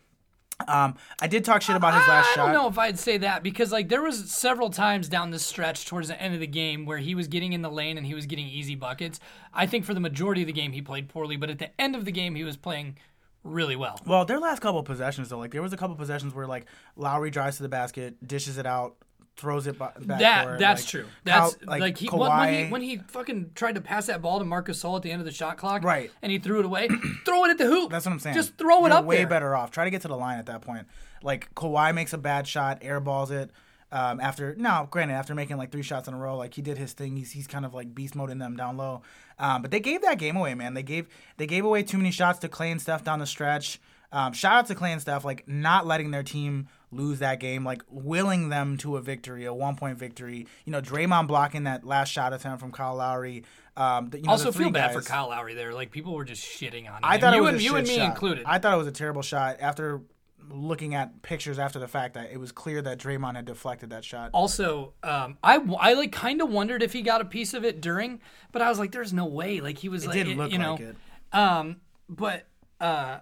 Um, 0.68 0.96
I 1.22 1.28
did 1.28 1.46
talk 1.46 1.62
shit 1.62 1.76
about 1.76 1.94
his 1.94 2.08
last 2.08 2.30
I 2.30 2.34
shot. 2.34 2.50
I 2.50 2.52
don't 2.52 2.64
know 2.64 2.68
if 2.68 2.80
I'd 2.80 2.98
say 2.98 3.20
that 3.20 3.44
because 3.44 3.72
like 3.72 3.90
there 3.90 4.02
was 4.02 4.32
several 4.32 4.72
times 4.72 5.08
down 5.08 5.30
the 5.30 5.38
stretch 5.38 5.86
towards 5.86 6.08
the 6.08 6.20
end 6.20 6.34
of 6.34 6.40
the 6.40 6.48
game 6.48 6.86
where 6.86 6.98
he 6.98 7.14
was 7.14 7.28
getting 7.28 7.54
in 7.54 7.62
the 7.62 7.70
lane 7.70 7.98
and 7.98 8.08
he 8.08 8.16
was 8.16 8.26
getting 8.26 8.48
easy 8.48 8.74
buckets. 8.74 9.20
I 9.54 9.68
think 9.68 9.86
for 9.86 9.94
the 9.94 10.00
majority 10.00 10.42
of 10.42 10.48
the 10.48 10.54
game 10.54 10.72
he 10.72 10.82
played 10.82 11.10
poorly, 11.10 11.36
but 11.36 11.52
at 11.52 11.60
the 11.60 11.70
end 11.80 11.96
of 11.96 12.06
the 12.06 12.12
game 12.12 12.34
he 12.34 12.44
was 12.44 12.58
playing 12.58 12.98
really 13.44 13.76
well. 13.76 14.02
Well, 14.06 14.26
their 14.26 14.40
last 14.40 14.62
couple 14.62 14.80
of 14.80 14.86
possessions 14.86 15.30
though, 15.30 15.38
like 15.38 15.52
there 15.52 15.62
was 15.62 15.74
a 15.74 15.78
couple 15.78 15.94
of 15.94 16.00
possessions 16.00 16.34
where 16.34 16.48
like 16.48 16.66
Lowry 16.96 17.30
drives 17.30 17.58
to 17.58 17.64
the 17.64 17.70
basket, 17.70 18.28
dishes 18.28 18.58
it 18.58 18.66
out, 18.66 18.96
throws 19.38 19.68
it 19.68 19.78
back. 19.78 19.96
That 20.00 20.60
that's 20.60 20.82
like, 20.82 20.90
true. 20.90 21.06
That's 21.24 21.56
like, 21.64 21.98
he 21.98 22.08
when, 22.08 22.30
when 22.30 22.54
he 22.54 22.70
when 22.72 22.82
he 22.82 22.98
fucking 22.98 23.52
tried 23.56 23.76
to 23.76 23.82
pass 23.82 24.08
that 24.08 24.22
ball 24.22 24.40
to 24.40 24.46
Marcus 24.46 24.84
Gasol 24.84 24.98
at 24.98 25.04
the 25.04 25.12
end 25.12 25.22
of 25.22 25.26
the 25.26 25.32
shot 25.32 25.58
clock, 25.58 25.84
Right. 25.84 26.12
And 26.22 26.32
he 26.32 26.40
threw 26.40 26.60
it 26.60 26.66
away. 26.66 26.90
throw 27.26 27.46
it 27.46 27.52
at 27.52 27.58
the 27.58 27.66
hoop. 27.66 27.92
That's 27.92 28.06
what 28.06 28.12
I'm 28.12 28.20
saying. 28.20 28.36
Just 28.36 28.58
throw 28.58 28.86
it 28.86 28.90
You're 28.90 28.98
up 28.98 29.06
way 29.06 29.18
there. 29.18 29.28
better 29.28 29.56
off. 29.56 29.72
Try 29.72 29.86
to 29.86 29.92
get 29.92 30.02
to 30.02 30.08
the 30.08 30.18
line 30.18 30.40
at 30.40 30.48
that 30.48 30.62
point. 30.62 30.88
Like 31.24 31.54
Kawhi 31.56 31.94
makes 31.94 32.14
a 32.14 32.18
bad 32.18 32.48
shot, 32.48 32.82
airballs 32.82 33.32
it. 33.32 33.52
Um, 33.90 34.20
after 34.20 34.54
no, 34.56 34.88
granted, 34.92 35.14
after 35.14 35.34
making 35.34 35.56
like 35.58 35.72
three 35.72 35.84
shots 35.84 36.10
in 36.10 36.14
a 36.14 36.18
row, 36.18 36.36
like 36.36 36.54
he 36.54 36.62
did 36.62 36.78
his 36.78 36.92
thing. 36.92 37.16
He's 37.16 37.32
he's 37.32 37.48
kind 37.48 37.66
of 37.66 37.74
like 37.74 37.96
beast 37.96 38.16
moding 38.16 38.38
them 38.38 38.58
down 38.58 38.76
low. 38.76 39.02
Um, 39.40 39.62
but 39.62 39.72
they 39.72 39.80
gave 39.80 40.02
that 40.02 40.18
game 40.18 40.36
away, 40.36 40.56
man. 40.56 40.74
They 40.74 40.84
gave 40.84 41.08
they 41.38 41.48
gave 41.48 41.64
away 41.64 41.84
too 41.84 41.98
many 41.98 42.12
shots 42.12 42.40
to 42.40 42.50
Clay 42.50 42.72
and 42.72 42.82
Steph 42.82 43.04
down 43.04 43.20
the 43.20 43.26
stretch. 43.26 43.80
Um, 44.12 44.34
shout 44.34 44.54
out 44.54 44.66
to 44.68 44.76
Clay 44.76 44.92
and 44.94 45.02
Steph, 45.02 45.26
like 45.26 45.48
not 45.48 45.86
letting 45.86 46.12
their 46.12 46.24
team 46.24 46.68
lose 46.92 47.20
that 47.20 47.40
game, 47.42 47.66
like 47.66 47.82
willing 47.90 48.50
them 48.50 48.78
to 48.78 48.96
a 48.98 49.02
victory, 49.02 49.46
a 49.46 49.54
one 49.54 49.76
point 49.76 49.98
victory. 49.98 50.48
You 50.66 50.72
know, 50.72 50.82
Draymond 50.82 51.28
blocking 51.28 51.64
that 51.66 51.84
last 51.84 52.10
shot 52.10 52.34
attempt 52.34 52.62
from 52.62 52.72
Kyle 52.72 52.96
Lowry. 52.96 53.44
Um, 53.76 54.10
the, 54.10 54.20
you 54.20 54.24
know, 54.26 54.32
also 54.32 54.52
feel 54.52 54.70
bad 54.72 54.94
guys. 54.94 55.04
for 55.04 55.10
Kyle 55.10 55.30
Lowry 55.30 55.54
there. 55.54 55.74
Like 55.74 55.92
people 55.92 56.14
were 56.14 56.26
just 56.26 56.44
shitting 56.44 56.88
on 56.90 56.96
him. 56.96 57.00
I 57.04 57.18
thought 57.18 57.34
you 57.36 57.42
it 57.42 57.44
was 57.44 57.54
and 57.54 57.60
a 57.62 57.64
you 57.64 57.76
and 57.76 57.88
me 57.88 57.98
shot. 57.98 58.10
included. 58.10 58.44
I 58.46 58.60
thought 58.60 58.74
it 58.74 58.78
was 58.78 58.88
a 58.88 58.92
terrible 58.92 59.22
shot. 59.22 59.58
After 59.60 60.02
looking 60.50 60.96
at 60.96 61.22
pictures 61.24 61.60
after 61.60 61.78
the 61.78 61.90
fact, 61.90 62.14
that 62.14 62.32
it 62.32 62.38
was 62.38 62.54
clear 62.54 62.82
that 62.82 62.98
Draymond 62.98 63.36
had 63.36 63.44
deflected 63.44 63.90
that 63.90 64.06
shot. 64.06 64.30
also, 64.34 64.94
um, 65.04 65.38
I, 65.44 65.60
I 65.78 65.94
like 65.94 66.14
kind 66.14 66.42
of 66.42 66.50
wondered 66.50 66.82
if 66.82 66.94
he 66.94 67.02
got 67.02 67.20
a 67.20 67.26
piece 67.26 67.54
of 67.54 67.66
it 67.66 67.82
during, 67.82 68.22
but 68.54 68.62
I 68.62 68.70
was 68.70 68.80
like, 68.80 68.94
there's 68.94 69.12
no 69.12 69.26
way. 69.26 69.60
Like 69.60 69.78
he 69.78 69.90
was 69.90 70.06
It 70.06 70.08
like, 70.08 70.16
didn't 70.16 70.38
look 70.38 70.52
you 70.54 70.58
know, 70.58 70.72
like 70.72 70.80
it. 70.82 70.96
Um, 71.34 71.82
but 72.08 72.46
uh, 72.80 73.18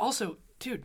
also, 0.00 0.38
dude, 0.58 0.84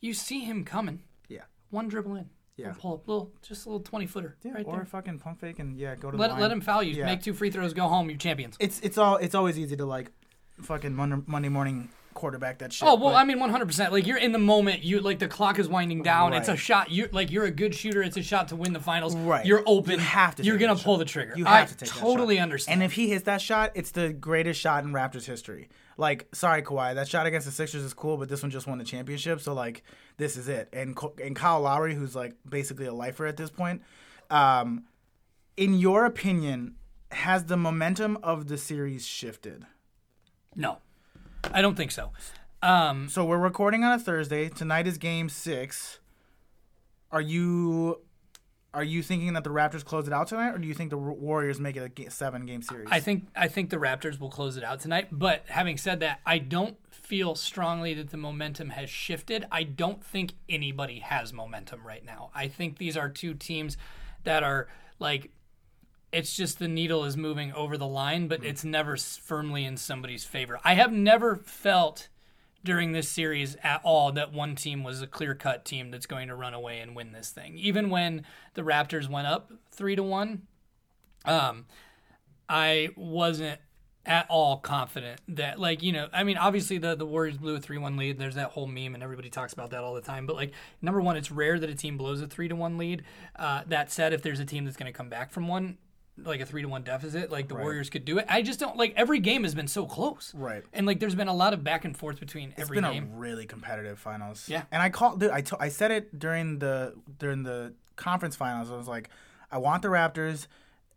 you 0.00 0.14
see 0.14 0.40
him 0.40 0.64
coming. 0.64 1.02
Yeah. 1.28 1.42
One 1.70 1.88
dribble 1.88 2.14
in. 2.16 2.30
Yeah. 2.56 2.72
Pull 2.76 2.94
up, 2.94 3.06
little, 3.06 3.30
just 3.40 3.66
a 3.66 3.68
little 3.68 3.84
twenty 3.84 4.06
footer 4.06 4.36
right 4.44 4.66
or 4.66 4.76
there. 4.76 4.84
fucking 4.84 5.20
pump 5.20 5.40
fake 5.40 5.60
and 5.60 5.76
yeah, 5.76 5.94
go 5.94 6.10
to 6.10 6.16
the 6.16 6.20
Let, 6.20 6.32
line. 6.32 6.40
let 6.40 6.50
him 6.50 6.60
foul 6.60 6.82
you. 6.82 6.94
Yeah. 6.94 7.06
Make 7.06 7.22
two 7.22 7.32
free 7.32 7.50
throws. 7.50 7.72
Go 7.72 7.86
home. 7.86 8.10
You're 8.10 8.18
champions. 8.18 8.56
It's 8.58 8.80
it's 8.80 8.98
all 8.98 9.16
it's 9.16 9.36
always 9.36 9.56
easy 9.58 9.76
to 9.76 9.86
like 9.86 10.10
fucking 10.62 10.92
Monday, 10.92 11.22
Monday 11.26 11.48
morning 11.50 11.88
quarterback 12.14 12.58
that 12.58 12.72
shit. 12.72 12.88
Oh 12.88 12.96
well, 12.96 13.10
but- 13.10 13.14
I 13.16 13.22
mean, 13.24 13.38
one 13.38 13.50
hundred 13.50 13.66
percent. 13.66 13.92
Like 13.92 14.08
you're 14.08 14.18
in 14.18 14.32
the 14.32 14.40
moment. 14.40 14.82
You 14.82 14.98
like 15.00 15.20
the 15.20 15.28
clock 15.28 15.60
is 15.60 15.68
winding 15.68 16.02
down. 16.02 16.32
It's 16.32 16.48
a 16.48 16.56
shot. 16.56 16.90
You 16.90 17.08
like 17.12 17.30
you're 17.30 17.44
a 17.44 17.50
good 17.52 17.76
shooter. 17.76 18.02
It's 18.02 18.16
a 18.16 18.24
shot 18.24 18.48
to 18.48 18.56
win 18.56 18.72
the 18.72 18.80
finals. 18.80 19.14
Right. 19.14 19.46
You're 19.46 19.62
open. 19.64 19.92
You 19.92 19.98
have 19.98 20.34
to. 20.36 20.42
You're 20.42 20.58
gonna 20.58 20.74
pull 20.74 20.94
shot. 20.94 20.98
the 20.98 21.04
trigger. 21.04 21.34
You 21.36 21.46
I 21.46 21.60
have 21.60 21.68
to 21.68 21.76
take 21.76 21.90
that 21.90 21.98
totally 22.00 22.40
understand. 22.40 22.82
And 22.82 22.90
if 22.90 22.92
he 22.94 23.08
hits 23.08 23.22
that 23.26 23.40
shot, 23.40 23.70
it's 23.76 23.92
the 23.92 24.12
greatest 24.12 24.60
shot 24.60 24.82
in 24.82 24.90
Raptors 24.90 25.26
history. 25.26 25.68
Like, 25.98 26.28
sorry, 26.32 26.62
Kawhi, 26.62 26.94
that 26.94 27.08
shot 27.08 27.26
against 27.26 27.44
the 27.46 27.52
Sixers 27.52 27.82
is 27.82 27.92
cool, 27.92 28.16
but 28.16 28.28
this 28.28 28.40
one 28.40 28.50
just 28.52 28.66
won 28.68 28.78
the 28.78 28.84
championship, 28.84 29.40
so 29.40 29.52
like, 29.52 29.82
this 30.16 30.36
is 30.36 30.48
it. 30.48 30.68
And 30.72 30.96
and 31.22 31.34
Kyle 31.36 31.60
Lowry, 31.60 31.94
who's 31.94 32.14
like 32.14 32.34
basically 32.48 32.86
a 32.86 32.92
lifer 32.94 33.26
at 33.26 33.36
this 33.36 33.50
point, 33.50 33.82
um, 34.30 34.84
in 35.56 35.74
your 35.74 36.04
opinion, 36.06 36.76
has 37.10 37.44
the 37.46 37.56
momentum 37.56 38.16
of 38.22 38.46
the 38.48 38.56
series 38.56 39.04
shifted? 39.06 39.66
no, 40.54 40.78
I 41.52 41.60
don't 41.62 41.76
think 41.76 41.90
so. 41.90 42.12
Um, 42.62 43.08
So 43.08 43.24
we're 43.24 43.38
recording 43.38 43.84
on 43.84 43.92
a 43.92 43.98
Thursday. 43.98 44.48
Tonight 44.48 44.86
is 44.86 44.98
Game 44.98 45.28
Six. 45.28 45.98
Are 47.10 47.20
you 47.20 48.00
are 48.74 48.84
you 48.84 49.02
thinking 49.02 49.32
that 49.32 49.44
the 49.44 49.50
Raptors 49.50 49.84
close 49.84 50.06
it 50.06 50.12
out 50.12 50.28
tonight, 50.28 50.50
or 50.50 50.58
do 50.58 50.68
you 50.68 50.74
think 50.74 50.90
the 50.90 50.98
Warriors 50.98 51.58
make 51.58 51.76
it 51.76 51.98
a 51.98 52.10
seven 52.10 52.44
game 52.44 52.62
series? 52.62 52.88
I 52.90 53.00
think 53.00 53.26
I 53.34 53.48
think 53.48 53.70
the 53.70 53.78
Raptors 53.78 54.20
will 54.20 54.30
close 54.30 54.56
it 54.56 54.64
out 54.64 54.80
tonight. 54.80 55.08
But 55.10 55.44
having 55.48 55.78
said 55.78 56.00
that, 56.00 56.20
I 56.26 56.38
don't 56.38 56.76
feel 56.90 57.34
strongly 57.34 57.94
that 57.94 58.10
the 58.10 58.18
momentum 58.18 58.70
has 58.70 58.90
shifted. 58.90 59.46
I 59.50 59.62
don't 59.62 60.04
think 60.04 60.34
anybody 60.48 60.98
has 60.98 61.32
momentum 61.32 61.86
right 61.86 62.04
now. 62.04 62.30
I 62.34 62.48
think 62.48 62.76
these 62.76 62.96
are 62.96 63.08
two 63.08 63.32
teams 63.32 63.78
that 64.24 64.42
are 64.42 64.68
like 64.98 65.30
it's 66.12 66.36
just 66.36 66.58
the 66.58 66.68
needle 66.68 67.04
is 67.04 67.16
moving 67.16 67.52
over 67.52 67.76
the 67.76 67.86
line, 67.86 68.28
but 68.28 68.40
hmm. 68.40 68.46
it's 68.46 68.64
never 68.64 68.96
firmly 68.96 69.64
in 69.64 69.76
somebody's 69.76 70.24
favor. 70.24 70.60
I 70.62 70.74
have 70.74 70.92
never 70.92 71.36
felt 71.36 72.08
during 72.64 72.92
this 72.92 73.08
series 73.08 73.56
at 73.62 73.80
all 73.84 74.12
that 74.12 74.32
one 74.32 74.54
team 74.54 74.82
was 74.82 75.00
a 75.00 75.06
clear 75.06 75.34
cut 75.34 75.64
team 75.64 75.90
that's 75.90 76.06
going 76.06 76.28
to 76.28 76.34
run 76.34 76.54
away 76.54 76.80
and 76.80 76.96
win 76.96 77.12
this 77.12 77.30
thing. 77.30 77.56
Even 77.56 77.90
when 77.90 78.24
the 78.54 78.62
Raptors 78.62 79.08
went 79.08 79.26
up 79.26 79.52
three 79.70 79.96
to 79.96 80.02
one, 80.02 80.42
um, 81.24 81.66
I 82.48 82.90
wasn't 82.96 83.60
at 84.06 84.26
all 84.30 84.56
confident 84.56 85.20
that 85.28 85.60
like 85.60 85.82
you 85.82 85.92
know 85.92 86.08
i 86.14 86.24
mean 86.24 86.38
obviously 86.38 86.78
the 86.78 86.94
the 86.94 87.04
warriors 87.04 87.36
blew 87.36 87.56
a 87.56 87.60
3-1 87.60 87.98
lead. 87.98 88.18
There's 88.18 88.36
that 88.36 88.52
whole 88.52 88.66
meme 88.66 88.94
and 88.94 89.02
everybody 89.02 89.28
talks 89.28 89.52
about 89.52 89.70
that 89.70 89.84
all 89.84 89.94
the 89.94 90.00
time. 90.00 90.24
But 90.24 90.34
like 90.34 90.52
number 90.80 91.00
one 91.02 91.16
it's 91.16 91.30
rare 91.30 91.58
that 91.58 91.68
a 91.68 91.74
team 91.74 91.98
blows 91.98 92.22
a 92.22 92.26
3 92.26 92.48
to 92.48 92.56
1 92.56 92.78
lead. 92.78 93.02
Uh, 93.36 93.64
that 93.66 93.92
said 93.92 94.14
if 94.14 94.22
there's 94.22 94.40
a 94.40 94.46
team 94.46 94.64
that's 94.64 94.78
going 94.78 94.90
to 94.90 94.96
come 94.96 95.10
back 95.10 95.30
from 95.30 95.46
one 95.46 95.76
like 96.24 96.40
a 96.40 96.46
3 96.46 96.62
to 96.62 96.68
1 96.68 96.82
deficit 96.82 97.30
like 97.30 97.48
the 97.48 97.54
warriors 97.54 97.88
could 97.90 98.04
do 98.04 98.18
it 98.18 98.26
i 98.28 98.42
just 98.42 98.58
don't 98.60 98.76
like 98.76 98.92
every 98.96 99.20
game 99.20 99.44
has 99.44 99.54
been 99.54 99.68
so 99.68 99.86
close 99.86 100.32
Right. 100.34 100.62
and 100.72 100.86
like 100.86 100.98
there's 101.00 101.14
been 101.14 101.28
a 101.28 101.34
lot 101.34 101.52
of 101.54 101.62
back 101.62 101.84
and 101.84 101.96
forth 101.96 102.18
between 102.20 102.50
It's 102.50 102.60
every 102.62 102.80
been 102.80 102.90
game 102.92 103.10
a 103.14 103.16
really 103.16 103.46
competitive 103.46 103.98
finals. 103.98 104.48
Yeah. 104.48 104.64
and 104.72 104.82
I 104.82 104.90
called. 104.90 105.20
Dude, 105.20 105.30
I 105.30 105.40
to- 105.42 105.56
I 105.60 105.68
said 105.68 105.90
it 105.90 106.18
during 106.18 106.58
the 106.58 106.94
during 107.18 107.42
the 107.44 107.74
conference 107.96 108.36
finals. 108.36 108.70
I 108.70 108.76
was 108.76 108.88
like, 108.88 109.10
I 109.50 109.58
want 109.58 109.82
the 109.82 109.88
Raptors. 109.88 110.46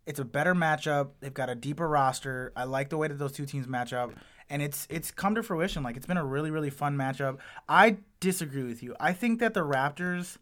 It's 0.05 0.19
a 0.19 0.25
better 0.25 0.53
matchup. 0.55 1.09
They've 1.19 1.33
got 1.33 1.49
a 1.49 1.55
deeper 1.55 1.87
roster. 1.87 2.51
I 2.55 2.63
like 2.63 2.89
the 2.89 2.97
way 2.97 3.07
that 3.07 3.19
those 3.19 3.31
two 3.31 3.45
teams 3.45 3.67
match 3.67 3.93
up, 3.93 4.11
and 4.49 4.61
it's 4.61 4.87
it's 4.89 5.11
come 5.11 5.35
to 5.35 5.43
fruition. 5.43 5.83
Like 5.83 5.95
it's 5.97 6.05
been 6.07 6.17
a 6.17 6.25
really 6.25 6.49
really 6.51 6.69
fun 6.71 6.97
matchup. 6.97 7.37
I 7.69 7.97
disagree 8.19 8.63
with 8.63 8.81
you. 8.81 8.95
I 8.99 9.13
think 9.13 9.39
that 9.39 9.53
the 9.53 9.61
Raptors, 9.61 10.37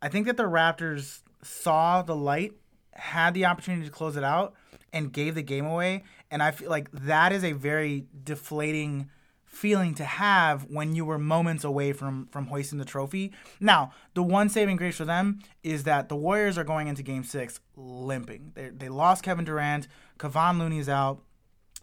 I 0.00 0.08
think 0.08 0.26
that 0.26 0.36
the 0.36 0.44
Raptors 0.44 1.20
saw 1.42 2.00
the 2.02 2.16
light, 2.16 2.52
had 2.94 3.34
the 3.34 3.44
opportunity 3.46 3.84
to 3.84 3.90
close 3.92 4.16
it 4.16 4.24
out, 4.24 4.54
and 4.92 5.12
gave 5.12 5.34
the 5.34 5.42
game 5.42 5.66
away. 5.66 6.04
And 6.30 6.42
I 6.42 6.52
feel 6.52 6.70
like 6.70 6.90
that 6.92 7.32
is 7.32 7.44
a 7.44 7.52
very 7.52 8.06
deflating 8.22 9.10
feeling 9.44 9.94
to 9.94 10.04
have 10.04 10.64
when 10.68 10.94
you 10.96 11.04
were 11.04 11.18
moments 11.18 11.62
away 11.64 11.92
from 11.92 12.26
from 12.26 12.46
hoisting 12.46 12.78
the 12.78 12.84
trophy. 12.84 13.32
Now, 13.60 13.92
the 14.14 14.22
one 14.22 14.48
saving 14.48 14.76
grace 14.76 14.96
for 14.96 15.04
them 15.04 15.40
is 15.62 15.84
that 15.84 16.08
the 16.08 16.16
Warriors 16.16 16.58
are 16.58 16.64
going 16.64 16.88
into 16.88 17.02
Game 17.02 17.24
Six 17.24 17.60
limping. 17.76 18.52
They 18.54 18.68
they 18.70 18.88
lost 18.88 19.22
Kevin 19.22 19.44
Durant, 19.44 19.88
Kevon 20.18 20.58
Looney's 20.58 20.88
out. 20.88 21.22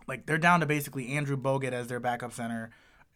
Like 0.08 0.26
they're 0.26 0.38
down 0.38 0.60
to 0.62 0.66
basically 0.66 1.10
Andrew 1.10 1.38
Bogut 1.38 1.72
as 1.72 1.88
their 1.88 2.00
backup 2.00 2.34
center, 2.34 2.72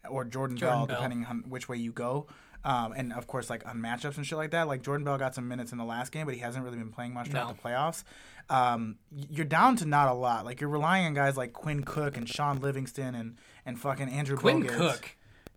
or 0.08 0.24
Jordan, 0.24 0.56
Jordan 0.56 0.78
Bell, 0.78 0.86
Bell. 0.86 0.96
depending 0.96 1.26
on 1.26 1.44
which 1.48 1.68
way 1.68 1.76
you 1.76 1.92
go. 1.92 2.26
Um, 2.66 2.92
and 2.96 3.12
of 3.12 3.28
course, 3.28 3.48
like 3.48 3.64
on 3.68 3.76
matchups 3.78 4.16
and 4.16 4.26
shit 4.26 4.36
like 4.36 4.50
that. 4.50 4.66
Like 4.66 4.82
Jordan 4.82 5.04
Bell 5.04 5.16
got 5.18 5.36
some 5.36 5.46
minutes 5.46 5.70
in 5.70 5.78
the 5.78 5.84
last 5.84 6.10
game, 6.10 6.26
but 6.26 6.34
he 6.34 6.40
hasn't 6.40 6.64
really 6.64 6.76
been 6.78 6.90
playing 6.90 7.14
much 7.14 7.28
throughout 7.28 7.46
No. 7.48 7.54
the 7.54 7.60
playoffs. 7.62 8.02
Um, 8.50 8.96
you're 9.30 9.44
down 9.46 9.76
to 9.76 9.84
not 9.86 10.08
a 10.08 10.14
lot. 10.14 10.44
Like 10.44 10.60
you're 10.60 10.68
relying 10.70 11.06
on 11.06 11.14
guys 11.14 11.36
like 11.36 11.52
Quinn 11.52 11.84
Cook 11.84 12.16
and 12.16 12.28
Shaun 12.28 12.60
Livingston 12.60 13.14
and 13.14 13.36
and 13.64 13.78
fucking 13.80 14.08
Andrew 14.08 14.36
quinn 14.36 14.64
Bogut 14.64 14.76
cook 14.76 15.16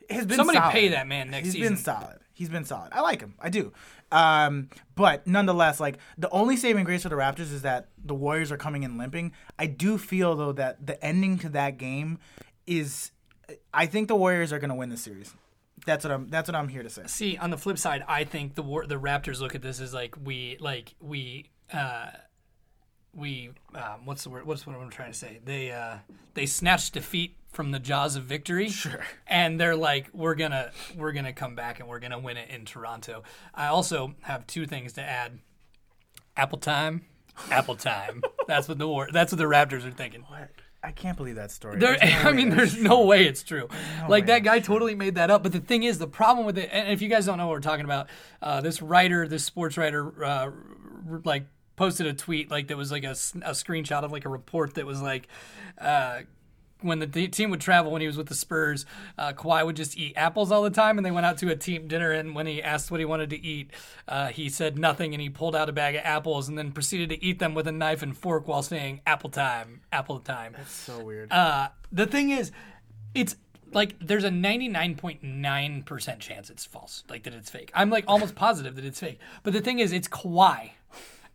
has 0.10 0.26
been 0.28 0.38
somebody 0.38 0.60
solid. 0.60 0.72
pay 0.72 0.88
that 0.90 1.08
man 1.08 1.32
next 1.32 1.46
He's 1.48 1.54
season 1.54 1.74
He's 1.76 1.84
been 1.84 1.84
solid. 1.96 2.20
He's 2.34 2.50
been 2.50 2.66
solid. 2.66 2.90
I 2.94 3.02
like 3.02 3.22
him. 3.22 3.34
I 3.40 3.50
do. 3.50 3.74
Um, 4.12 4.70
but 4.96 5.26
nonetheless, 5.28 5.80
like 5.80 5.98
the 6.18 6.30
only 6.30 6.58
saving 6.58 6.84
grace 6.86 7.04
for 7.04 7.10
the 7.10 7.16
Raptors 7.16 7.52
is 7.52 7.64
that 7.64 7.90
the 8.04 8.16
Warriors 8.16 8.52
are 8.52 8.58
coming 8.58 8.84
in 8.84 8.98
limping. 9.00 9.32
I 9.58 9.66
do 9.66 9.98
feel 9.98 10.36
though 10.36 10.52
that 10.54 10.86
the 10.86 11.04
ending 11.04 11.38
to 11.40 11.50
that 11.50 11.78
game 11.78 12.20
is. 12.68 13.12
I 13.74 13.88
think 13.88 14.08
the 14.10 14.16
Warriors 14.16 14.54
are 14.54 14.60
going 14.60 14.70
to 14.70 14.76
win 14.76 14.90
the 14.90 14.98
series. 14.98 15.34
That's 15.86 16.04
what 16.04 16.12
I'm. 16.12 16.30
That's 16.30 16.48
what 16.48 16.56
I'm 16.56 16.68
here 16.68 16.84
to 16.84 16.90
say. 16.90 17.04
See, 17.08 17.38
on 17.38 17.50
the 17.50 17.58
flip 17.58 17.78
side, 17.78 18.04
I 18.08 18.24
think 18.24 18.56
the 18.56 18.64
war, 18.64 18.86
the 18.86 19.00
Raptors 19.00 19.40
look 19.40 19.56
at 19.56 19.62
this 19.62 19.80
as 19.80 19.94
like 19.94 20.16
we 20.24 20.58
like 20.60 20.96
we 21.00 21.50
uh, 21.74 22.12
we 23.14 23.52
um, 23.76 24.06
what's 24.06 24.24
the 24.24 24.30
word? 24.30 24.46
What's 24.46 24.66
what 24.66 24.76
I'm 24.76 24.90
trying 24.90 25.12
to 25.12 25.18
say? 25.18 25.40
They 25.44 25.72
uh, 25.72 25.98
they 26.34 26.46
snatched 26.46 26.94
defeat 26.94 27.36
from 27.52 27.72
the 27.72 27.80
jaws 27.80 28.16
of 28.16 28.24
victory. 28.24 28.70
Sure. 28.70 29.04
And 29.28 29.60
they're 29.60 29.76
like, 29.76 30.10
we're 30.14 30.36
gonna 30.36 30.72
we're 30.96 31.12
gonna 31.12 31.34
come 31.34 31.56
back 31.56 31.80
and 31.80 31.90
we're 31.90 32.00
gonna 32.00 32.20
win 32.20 32.38
it 32.38 32.50
in 32.50 32.66
Toronto. 32.66 33.24
I 33.54 33.68
also 33.68 34.16
have 34.22 34.48
two 34.48 34.66
things 34.66 34.94
to 34.94 35.02
add. 35.02 35.40
Apple 36.38 36.60
time, 36.60 37.06
Apple 37.52 37.76
time. 37.76 38.22
that's 38.48 38.68
what 38.68 38.78
the 38.78 38.88
war. 38.88 39.10
That's 39.12 39.32
what 39.32 39.40
the 39.40 39.46
Raptors 39.46 39.86
are 39.86 39.92
thinking. 39.92 40.22
What? 40.22 40.50
I 40.82 40.92
can't 40.92 41.18
believe 41.18 41.36
that 41.36 41.52
story. 41.52 41.78
There, 41.78 41.98
no 42.02 42.08
I 42.30 42.32
mean, 42.32 42.50
there's 42.50 42.82
no 42.82 43.06
way 43.06 43.26
it's 43.26 43.44
true. 43.44 43.68
like 44.08 44.28
that 44.28 44.40
guy 44.40 44.60
totally 44.60 44.96
made 44.96 45.16
that 45.16 45.30
up. 45.30 45.44
But 45.44 45.52
the 45.52 45.60
thing 45.60 45.84
is, 45.84 46.00
the 46.00 46.08
problem 46.08 46.46
with 46.46 46.58
it, 46.58 46.70
and 46.72 46.90
if 46.90 47.02
you 47.02 47.10
guys 47.10 47.26
don't 47.26 47.38
know 47.38 47.48
what 47.48 47.54
we're 47.54 47.60
talking 47.60 47.86
about, 47.86 48.10
uh, 48.42 48.62
this 48.62 48.82
writer, 48.82 49.28
this 49.28 49.44
sports 49.44 49.78
writer, 49.78 50.24
uh, 50.24 50.52
like 51.26 51.46
posted 51.76 52.08
a 52.08 52.14
tweet 52.14 52.50
like 52.52 52.68
that 52.68 52.78
was 52.78 52.92
like 52.92 53.04
a 53.04 53.12
screenshot 53.12 54.04
of 54.04 54.12
like 54.12 54.26
a 54.26 54.30
report 54.30 54.76
that 54.76 54.86
was 54.86 55.02
like. 55.02 55.28
Uh, 55.78 56.22
when 56.82 57.00
the 57.00 57.28
team 57.28 57.50
would 57.50 57.62
travel, 57.62 57.92
when 57.92 58.02
he 58.02 58.08
was 58.08 58.18
with 58.18 58.28
the 58.28 58.36
Spurs, 58.36 58.86
uh, 59.18 59.34
Kawhi 59.34 59.66
would 59.66 59.76
just 59.76 59.98
eat 59.98 60.14
apples 60.16 60.52
all 60.52 60.64
the 60.64 60.70
time, 60.70 60.98
and 60.98 61.06
they 61.06 61.12
went 61.12 61.26
out 61.26 61.38
to 61.40 61.50
a 61.50 61.56
team 61.56 61.88
dinner. 61.88 62.12
And 62.12 62.36
when 62.36 62.48
he 62.48 62.62
asked 62.64 62.90
what 62.92 63.00
he 63.00 63.06
wanted 63.06 63.30
to 63.32 63.46
eat, 63.46 63.72
uh, 64.08 64.28
he 64.28 64.50
said 64.50 64.78
nothing, 64.78 65.14
and 65.14 65.22
he 65.22 65.30
pulled 65.30 65.56
out 65.56 65.70
a 65.70 65.74
bag 65.74 65.96
of 65.96 66.02
apples, 66.04 66.48
and 66.48 66.58
then 66.58 66.72
proceeded 66.72 67.10
to 67.10 67.24
eat 67.24 67.40
them 67.40 67.54
with 67.54 67.68
a 67.68 67.72
knife 67.72 68.02
and 68.02 68.18
fork 68.18 68.48
while 68.48 68.64
saying 68.64 69.02
"apple 69.06 69.30
time, 69.30 69.82
apple 69.92 70.20
time." 70.20 70.54
That's 70.56 70.72
so 70.72 71.04
weird. 71.04 71.32
Uh, 71.32 71.70
the 71.92 72.06
thing 72.06 72.30
is, 72.30 72.52
it's 73.14 73.36
like 73.74 73.96
there's 74.00 74.24
a 74.24 74.30
99.9% 74.30 76.20
chance 76.20 76.50
it's 76.50 76.66
false, 76.66 77.04
like 77.10 77.24
that 77.24 77.34
it's 77.34 77.50
fake. 77.50 77.72
I'm 77.74 77.90
like 77.90 78.06
almost 78.08 78.36
positive 78.36 78.76
that 78.76 78.86
it's 78.86 79.00
fake. 79.00 79.20
But 79.44 79.54
the 79.54 79.62
thing 79.62 79.80
is, 79.80 79.92
it's 79.92 80.08
Kawhi. 80.08 80.72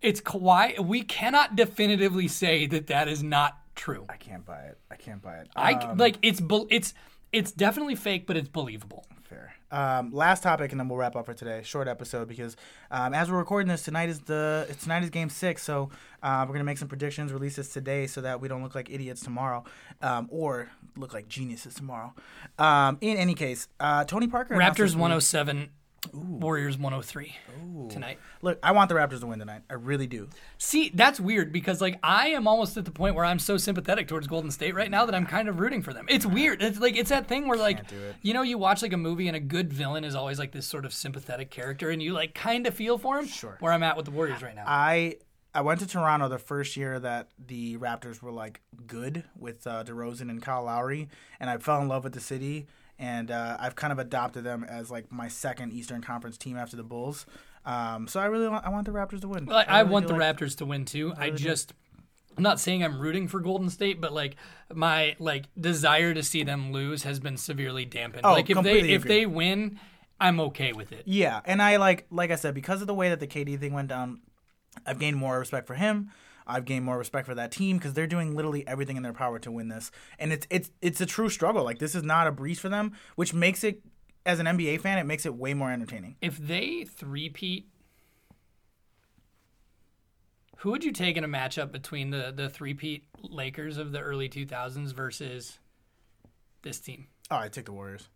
It's 0.01 0.21
Kawhi. 0.21 0.79
We 0.85 1.03
cannot 1.03 1.57
definitively 1.57 2.29
say 2.29 2.67
that 2.67 2.89
that 2.89 3.09
is 3.09 3.23
not 3.23 3.59
true. 3.75 4.07
I 4.09 4.17
can't 4.17 4.45
buy 4.45 4.61
it. 4.63 4.79
I 4.91 4.97
can't 4.97 5.23
buy 5.23 5.37
it. 5.39 5.49
I 5.57 5.73
Um, 5.75 5.99
like 5.99 6.17
it's 6.23 6.41
it's 6.71 6.95
it's 7.33 7.51
definitely 7.53 7.97
fake, 7.97 8.27
but 8.27 8.37
it's 8.37 8.49
believable. 8.49 9.05
Fair. 9.25 9.55
Um, 9.71 10.13
last 10.13 10.43
topic, 10.45 10.71
and 10.71 10.79
then 10.79 10.89
we'll 10.89 10.99
wrap 10.99 11.17
up 11.17 11.27
for 11.27 11.35
today. 11.35 11.63
Short 11.65 11.89
episode 11.89 12.29
because 12.29 12.57
um, 12.93 13.13
as 13.15 13.29
we're 13.31 13.39
recording 13.39 13.69
this 13.69 13.83
tonight 13.83 14.09
is 14.09 14.21
the 14.21 14.67
it's 14.69 14.83
tonight 14.85 15.03
is 15.03 15.11
game 15.11 15.29
six, 15.31 15.63
so 15.63 15.91
uh, 16.23 16.45
we're 16.47 16.53
gonna 16.53 16.65
make 16.65 16.79
some 16.79 16.87
predictions, 16.89 17.33
release 17.33 17.57
this 17.57 17.71
today, 17.71 18.07
so 18.07 18.21
that 18.21 18.41
we 18.41 18.47
don't 18.49 18.63
look 18.63 18.75
like 18.77 18.91
idiots 18.91 19.23
tomorrow, 19.23 19.65
um, 20.03 20.29
or 20.31 20.69
look 20.97 21.13
like 21.13 21.27
geniuses 21.29 21.75
tomorrow. 21.75 22.15
Um, 22.59 22.99
in 23.01 23.17
any 23.17 23.35
case, 23.35 23.67
uh, 23.81 24.05
Tony 24.05 24.29
Parker. 24.29 24.55
announced 24.55 24.79
this 24.79 24.93
Raptors 24.93 24.95
week- 24.95 25.01
107, 26.13 26.41
Warriors 26.41 26.77
103 26.79 27.35
tonight. 27.89 28.19
Look, 28.43 28.59
I 28.63 28.73
want 28.73 28.89
the 28.89 28.95
Raptors 28.95 29.21
to 29.21 29.27
win 29.27 29.39
tonight. 29.39 29.63
I 29.71 29.75
really 29.75 30.07
do. 30.07 30.29
See, 30.59 30.91
that's 30.95 31.19
weird 31.21 31.53
because 31.53 31.81
like 31.81 31.99
I 32.03 32.29
am 32.29 32.47
almost 32.47 32.77
at 32.77 32.85
the 32.85 32.91
point 32.91 33.15
where 33.15 33.25
I'm 33.25 33.39
so 33.39 33.57
sympathetic 33.57 34.09
towards 34.09 34.27
Golden 34.27 34.51
State 34.51 34.75
right 34.75 34.91
now 34.91 35.07
that 35.07 35.15
I'm 35.15 35.27
kind 35.27 35.49
of 35.49 35.61
rooting 35.61 35.83
for 35.83 35.93
them. 35.93 36.07
It's 36.09 36.27
weird. 36.27 36.63
It's 36.63 36.79
like 36.81 36.97
it's 36.97 37.11
that 37.11 37.27
thing 37.27 37.49
where 37.49 37.59
like 37.59 37.77
Can't 37.77 37.89
do 37.89 37.97
it. 37.97 38.17
you 38.23 38.35
know 38.35 38.43
you 38.43 38.59
watch 38.59 38.83
like 38.83 38.93
a 38.93 38.97
movie 38.99 39.29
and 39.29 39.37
a 39.37 39.41
good 39.41 39.73
villain 39.73 40.05
is 40.05 40.15
always 40.15 40.39
like 40.39 40.53
this 40.53 40.67
sort 40.67 40.85
of 40.85 40.93
sympathetic 40.93 41.51
character 41.51 41.91
and 41.91 42.03
you 42.03 42.13
like 42.13 42.35
kind 42.35 42.67
of 42.67 42.75
feel 42.75 42.99
for 42.99 43.19
him. 43.19 43.27
Sure. 43.27 43.57
Where 43.61 43.73
I'm 43.73 43.83
at 43.83 43.97
with 43.97 44.07
the 44.07 44.13
Warriors 44.13 44.43
right 44.43 44.55
now. 44.55 44.65
I 44.67 45.17
I 45.55 45.61
went 45.61 45.79
to 45.81 45.87
Toronto 45.87 46.29
the 46.29 46.39
first 46.39 46.77
year 46.77 46.99
that 46.99 47.29
the 47.39 47.77
Raptors 47.77 48.21
were 48.21 48.33
like 48.33 48.61
good 48.89 49.23
with 49.39 49.67
uh, 49.69 49.85
DeRozan 49.85 50.23
and 50.29 50.43
Kyle 50.43 50.65
Lowry, 50.65 51.09
and 51.39 51.49
I 51.49 51.59
fell 51.59 51.81
in 51.81 51.87
love 51.87 52.03
with 52.03 52.13
the 52.13 52.21
city. 52.21 52.67
And 52.99 53.31
uh, 53.31 53.57
I've 53.59 53.75
kind 53.75 53.93
of 53.93 53.99
adopted 53.99 54.45
them 54.45 54.65
as 54.65 54.91
like 54.91 55.11
my 55.11 55.29
second 55.29 55.73
Eastern 55.73 56.01
Conference 56.01 56.39
team 56.39 56.57
after 56.57 56.77
the 56.77 56.85
Bulls. 56.85 57.27
Um, 57.67 58.07
so 58.07 58.21
I 58.21 58.27
really 58.27 58.49
want, 58.49 58.65
I 58.65 58.69
want 58.69 58.87
the 58.87 58.93
Raptors 58.93 59.21
to 59.23 59.29
win. 59.29 59.47
Like, 59.47 59.69
I, 59.69 59.81
really 59.81 59.91
want 59.91 60.07
the 60.07 60.15
like- 60.15 60.37
Raptors 60.37 60.57
to 60.59 60.67
win 60.67 60.85
too. 60.85 61.13
I 61.17 61.31
just 61.31 61.73
I'm 62.37 62.43
not 62.43 62.61
saying 62.61 62.83
I'm 62.83 62.99
rooting 62.99 63.29
for 63.29 63.41
Golden 63.41 63.71
State, 63.71 64.01
but 64.01 64.13
like 64.13 64.37
my 64.73 65.17
like 65.19 65.45
desire 65.59 66.15
to 66.15 66.23
see 66.23 66.43
them 66.43 66.73
lose 66.73 67.05
has 67.05 67.21
been 67.21 67.37
severely 67.37 67.85
dampened. 67.85 68.23
Oh, 68.25 68.33
like 68.33 68.43
if 68.43 68.49
they 68.49 68.55
completely 68.55 68.93
if 68.93 69.05
they 69.05 69.27
win, 69.27 69.79
I'm 70.21 70.41
okay 70.41 70.73
with 70.73 70.93
it. 70.93 71.03
Yeah, 71.07 71.41
and 71.45 71.63
I 71.63 71.77
like 71.77 72.07
like 72.11 72.31
I 72.31 72.37
said 72.37 72.55
because 72.55 72.81
of 72.81 72.87
the 72.87 72.95
way 72.95 73.11
that 73.11 73.21
the 73.21 73.27
KD 73.27 73.59
thing 73.59 73.73
went 73.73 73.89
down, 73.89 74.21
I've 74.87 74.99
gained 74.99 75.17
more 75.17 75.39
respect 75.39 75.67
for 75.67 75.75
him. 75.75 76.11
I've 76.47 76.65
gained 76.65 76.85
more 76.85 76.99
respect 76.99 77.27
for 77.27 77.35
that 77.35 77.51
team 77.51 77.79
because 77.79 77.95
they're 77.95 78.07
doing 78.07 78.35
literally 78.35 78.67
everything 78.67 78.97
in 78.97 79.03
their 79.03 79.13
power 79.13 79.39
to 79.39 79.51
win 79.51 79.69
this, 79.69 79.91
and 80.19 80.33
it's 80.33 80.47
it's 80.51 80.71
it's 80.83 81.01
a 81.01 81.07
true 81.07 81.29
struggle. 81.29 81.65
Like 81.65 81.79
this 81.79 81.95
is 81.95 82.03
not 82.03 82.27
a 82.27 82.33
breeze 82.33 82.59
for 82.59 82.69
them, 82.69 82.93
which 83.17 83.33
makes 83.33 83.65
it 83.65 83.83
as 84.27 84.41
an 84.41 84.47
NBA 84.47 84.81
fan, 84.81 84.99
it 84.99 85.05
makes 85.05 85.27
it 85.27 85.35
way 85.35 85.55
more 85.55 85.71
entertaining. 85.71 86.17
If 86.21 86.39
they 86.39 86.85
three-peat, 86.85 87.69
who 90.59 90.71
would 90.71 90.85
you 90.85 90.93
take 90.93 91.17
in 91.17 91.25
a 91.25 91.29
matchup 91.29 91.73
between 91.73 92.11
the 92.11 92.33
the 92.35 92.49
three-peat 92.49 93.05
Lakers 93.23 93.79
of 93.79 93.93
the 93.93 94.01
early 94.01 94.29
2000s 94.29 94.93
versus 94.93 95.59
this 96.63 96.81
team? 96.81 97.07
Oh, 97.31 97.37
I 97.37 97.49
take 97.49 97.67
the 97.67 97.73
Warriors. 97.73 98.09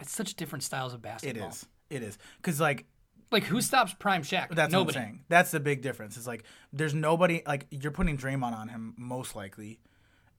It's 0.00 0.12
such 0.12 0.34
different 0.34 0.62
styles 0.62 0.94
of 0.94 1.02
basketball. 1.02 1.48
It 1.48 1.50
is. 1.50 1.66
It 1.90 2.02
is 2.02 2.18
because 2.36 2.60
like 2.60 2.86
Like 3.30 3.44
who 3.44 3.60
stops 3.60 3.94
Prime 3.94 4.22
Shaq? 4.22 4.54
that's 4.54 4.72
Nobody. 4.72 4.96
what 4.96 5.02
I'm 5.02 5.08
saying. 5.10 5.24
That's 5.28 5.50
the 5.50 5.60
big 5.60 5.82
difference. 5.82 6.16
It's 6.16 6.26
like 6.26 6.44
there's 6.72 6.94
nobody 6.94 7.42
like 7.46 7.66
you're 7.70 7.92
putting 7.92 8.16
Draymond 8.16 8.56
on 8.56 8.68
him 8.68 8.94
most 8.96 9.36
likely, 9.36 9.80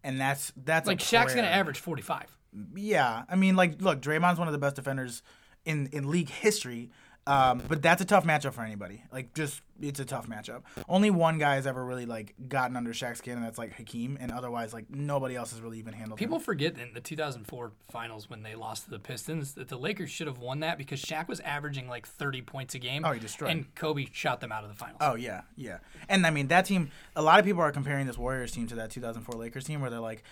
and 0.04 0.19
that's 0.19 0.52
that's 0.56 0.88
Like 0.88 0.99
Shaq's 0.99 1.36
gonna 1.36 1.47
average 1.47 1.80
45. 1.80 2.36
Yeah, 2.75 3.23
I 3.30 3.36
mean, 3.36 3.56
like, 3.56 3.80
look, 3.80 4.02
Draymond's 4.02 4.39
one 4.39 4.47
of 4.47 4.54
the 4.54 4.58
best 4.58 4.75
defenders 4.75 5.21
in 5.65 5.88
in 5.91 6.10
league 6.10 6.30
history. 6.30 6.89
Um, 7.28 7.62
but 7.67 7.84
that's 7.84 8.02
a 8.02 8.06
tough 8.06 8.25
matchup 8.25 8.54
for 8.54 8.63
anybody. 8.63 9.04
Like, 9.12 9.36
just 9.36 9.62
it's 9.82 10.00
a 10.00 10.06
tough 10.06 10.28
matchup. 10.28 10.62
Only 10.88 11.10
one 11.10 11.38
guy 11.38 11.56
has 11.56 11.68
ever 11.68 11.84
really 11.84 12.06
like 12.06 12.36
gotten 12.48 12.76
under 12.76 12.94
Shaq's 12.94 13.20
skin, 13.20 13.38
and 13.38 13.46
that's 13.46 13.58
like 13.58 13.74
Hakeem. 13.74 14.18
And 14.20 14.32
otherwise, 14.32 14.74
like 14.74 14.89
nobody 14.89 15.36
else 15.36 15.52
has 15.52 15.62
really 15.62 15.80
even 15.80 15.94
handled. 15.94 16.20
People 16.20 16.38
him. 16.38 16.44
forget 16.44 16.78
in 16.78 16.94
the 16.94 17.02
2004 17.02 17.72
finals 17.92 18.30
when 18.30 18.44
they 18.44 18.56
lost 18.56 18.86
to 18.86 18.89
the 18.89 19.00
Pistons 19.00 19.54
that 19.54 19.68
the 19.68 19.78
Lakers 19.78 20.10
should 20.10 20.28
have 20.28 20.39
won 20.39 20.62
that 20.62 20.78
because 20.78 21.02
Shaq 21.02 21.28
was 21.28 21.39
averaging 21.42 21.88
like 21.88 22.08
30 22.08 22.42
points 22.42 22.76
a 22.76 22.80
game. 22.80 23.04
Oh, 23.06 23.12
he 23.12 23.20
destroyed 23.20 23.52
And 23.52 23.76
Kobe 23.76 24.08
shot 24.12 24.42
them 24.42 24.52
out 24.52 24.63
of 24.63 24.70
the 24.70 24.76
finals. 24.76 25.00
Oh 25.02 25.15
yeah, 25.15 25.42
yeah. 25.56 25.80
And 26.08 26.26
I 26.26 26.30
mean 26.30 26.48
that 26.48 26.65
team. 26.65 26.92
A 27.15 27.22
lot 27.22 27.39
of 27.39 27.46
people 27.46 27.62
are 27.62 27.72
comparing 27.72 28.08
this 28.08 28.18
Warriors 28.18 28.52
team 28.52 28.68
to 28.68 28.76
that 28.76 28.92
2004 28.92 29.39
Lakers 29.39 29.65
team, 29.65 29.82
where 29.82 29.89
they're 29.89 30.00
like, 30.00 30.24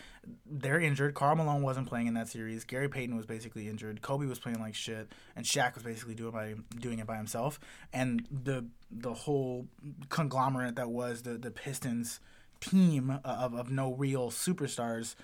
they're 0.46 0.80
injured. 0.80 1.14
Karl 1.14 1.36
Malone 1.36 1.62
wasn't 1.62 1.88
playing 1.88 2.08
in 2.08 2.14
that 2.16 2.28
series. 2.28 2.64
Gary 2.64 2.90
Payton 2.90 3.16
was 3.16 3.26
basically 3.26 3.70
injured. 3.70 4.02
Kobe 4.02 4.26
was 4.26 4.40
playing 4.40 4.60
like 4.60 4.76
shit, 4.76 5.12
and 5.36 5.46
Shaq 5.46 5.76
was 5.76 5.84
basically 5.84 6.16
doing 6.16 6.32
by 6.32 6.56
doing 6.80 7.00
it 7.00 7.08
by 7.08 7.18
himself. 7.18 7.60
And 7.94 8.28
the 8.32 8.66
the 8.92 9.14
whole 9.14 9.68
conglomerate 10.10 10.76
that 10.76 10.90
was 10.90 11.24
the 11.24 11.38
the 11.38 11.52
Pistons 11.52 12.20
team 12.60 13.20
of 13.24 13.54
of 13.54 13.72
no 13.72 13.94
real 13.94 14.30
superstars. 14.32 15.16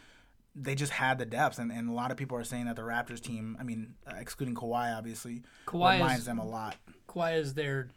They 0.55 0.75
just 0.75 0.91
had 0.91 1.17
the 1.17 1.25
depth, 1.25 1.57
and, 1.57 1.71
and 1.71 1.89
a 1.89 1.93
lot 1.93 2.11
of 2.11 2.17
people 2.17 2.37
are 2.37 2.43
saying 2.43 2.65
that 2.65 2.75
the 2.75 2.83
Raptors 2.83 3.19
team, 3.19 3.57
I 3.59 3.63
mean, 3.63 3.95
excluding 4.15 4.53
Kawhi, 4.53 4.95
obviously, 4.95 5.41
Kawhi 5.65 5.93
reminds 5.93 6.19
is- 6.19 6.25
them 6.25 6.37
a 6.37 6.45
lot. 6.45 6.75
Kawhi 7.09 7.39
is 7.39 7.55
their 7.55 7.89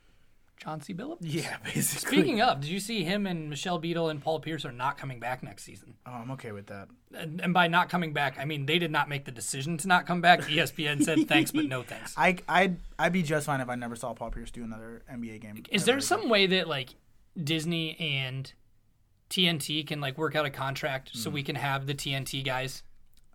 Chauncey 0.57 0.95
Billups. 0.95 1.19
Yeah, 1.21 1.57
basically. 1.65 2.17
Speaking 2.19 2.41
of, 2.41 2.61
did 2.61 2.71
you 2.71 2.81
see 2.81 3.05
him 3.05 3.27
and 3.27 3.51
Michelle 3.51 3.79
Beadle 3.79 4.09
and 4.09 4.21
Paul 4.23 4.41
Pierce 4.41 4.65
are 4.65 4.73
not 4.73 4.97
coming 4.99 5.21
back 5.21 5.43
next 5.43 5.65
season? 5.65 5.95
oh, 6.07 6.11
I'm 6.13 6.31
okay 6.33 6.53
with 6.53 6.67
that. 6.69 6.89
And, 7.15 7.41
and 7.41 7.53
by 7.55 7.69
not 7.69 7.89
coming 7.89 8.13
back, 8.13 8.37
I 8.39 8.45
mean 8.45 8.67
they 8.67 8.79
did 8.79 8.91
not 8.91 9.09
make 9.09 9.25
the 9.27 9.31
decision 9.33 9.77
to 9.79 9.89
not 9.89 10.07
come 10.07 10.21
back. 10.21 10.41
ESPN 10.43 11.03
said 11.03 11.29
thanks, 11.29 11.51
but 11.53 11.67
no 11.67 11.83
thanks. 11.83 12.15
I 12.17 12.39
I'd 12.49 12.79
I'd 12.99 13.13
be 13.13 13.23
just 13.23 13.47
fine 13.47 13.61
if 13.61 13.69
I 13.69 13.75
never 13.75 13.97
saw 13.97 14.13
Paul 14.15 14.31
Pierce 14.31 14.51
do 14.51 14.65
another 14.65 15.03
NBA 15.13 15.41
game. 15.41 15.63
Is 15.71 15.85
there 15.85 15.97
again. 15.97 16.03
some 16.03 16.29
way 16.29 16.47
that 16.47 16.69
like 16.69 16.95
Disney 17.43 17.97
and 18.01 18.53
TNT 19.31 19.87
can 19.87 20.01
like 20.01 20.17
work 20.19 20.35
out 20.37 20.47
a 20.47 20.51
contract 20.51 21.11
Hmm. 21.13 21.19
so 21.19 21.31
we 21.31 21.43
can 21.43 21.57
have 21.57 21.87
the 21.87 21.95
TNT 21.95 22.45
guys 22.45 22.83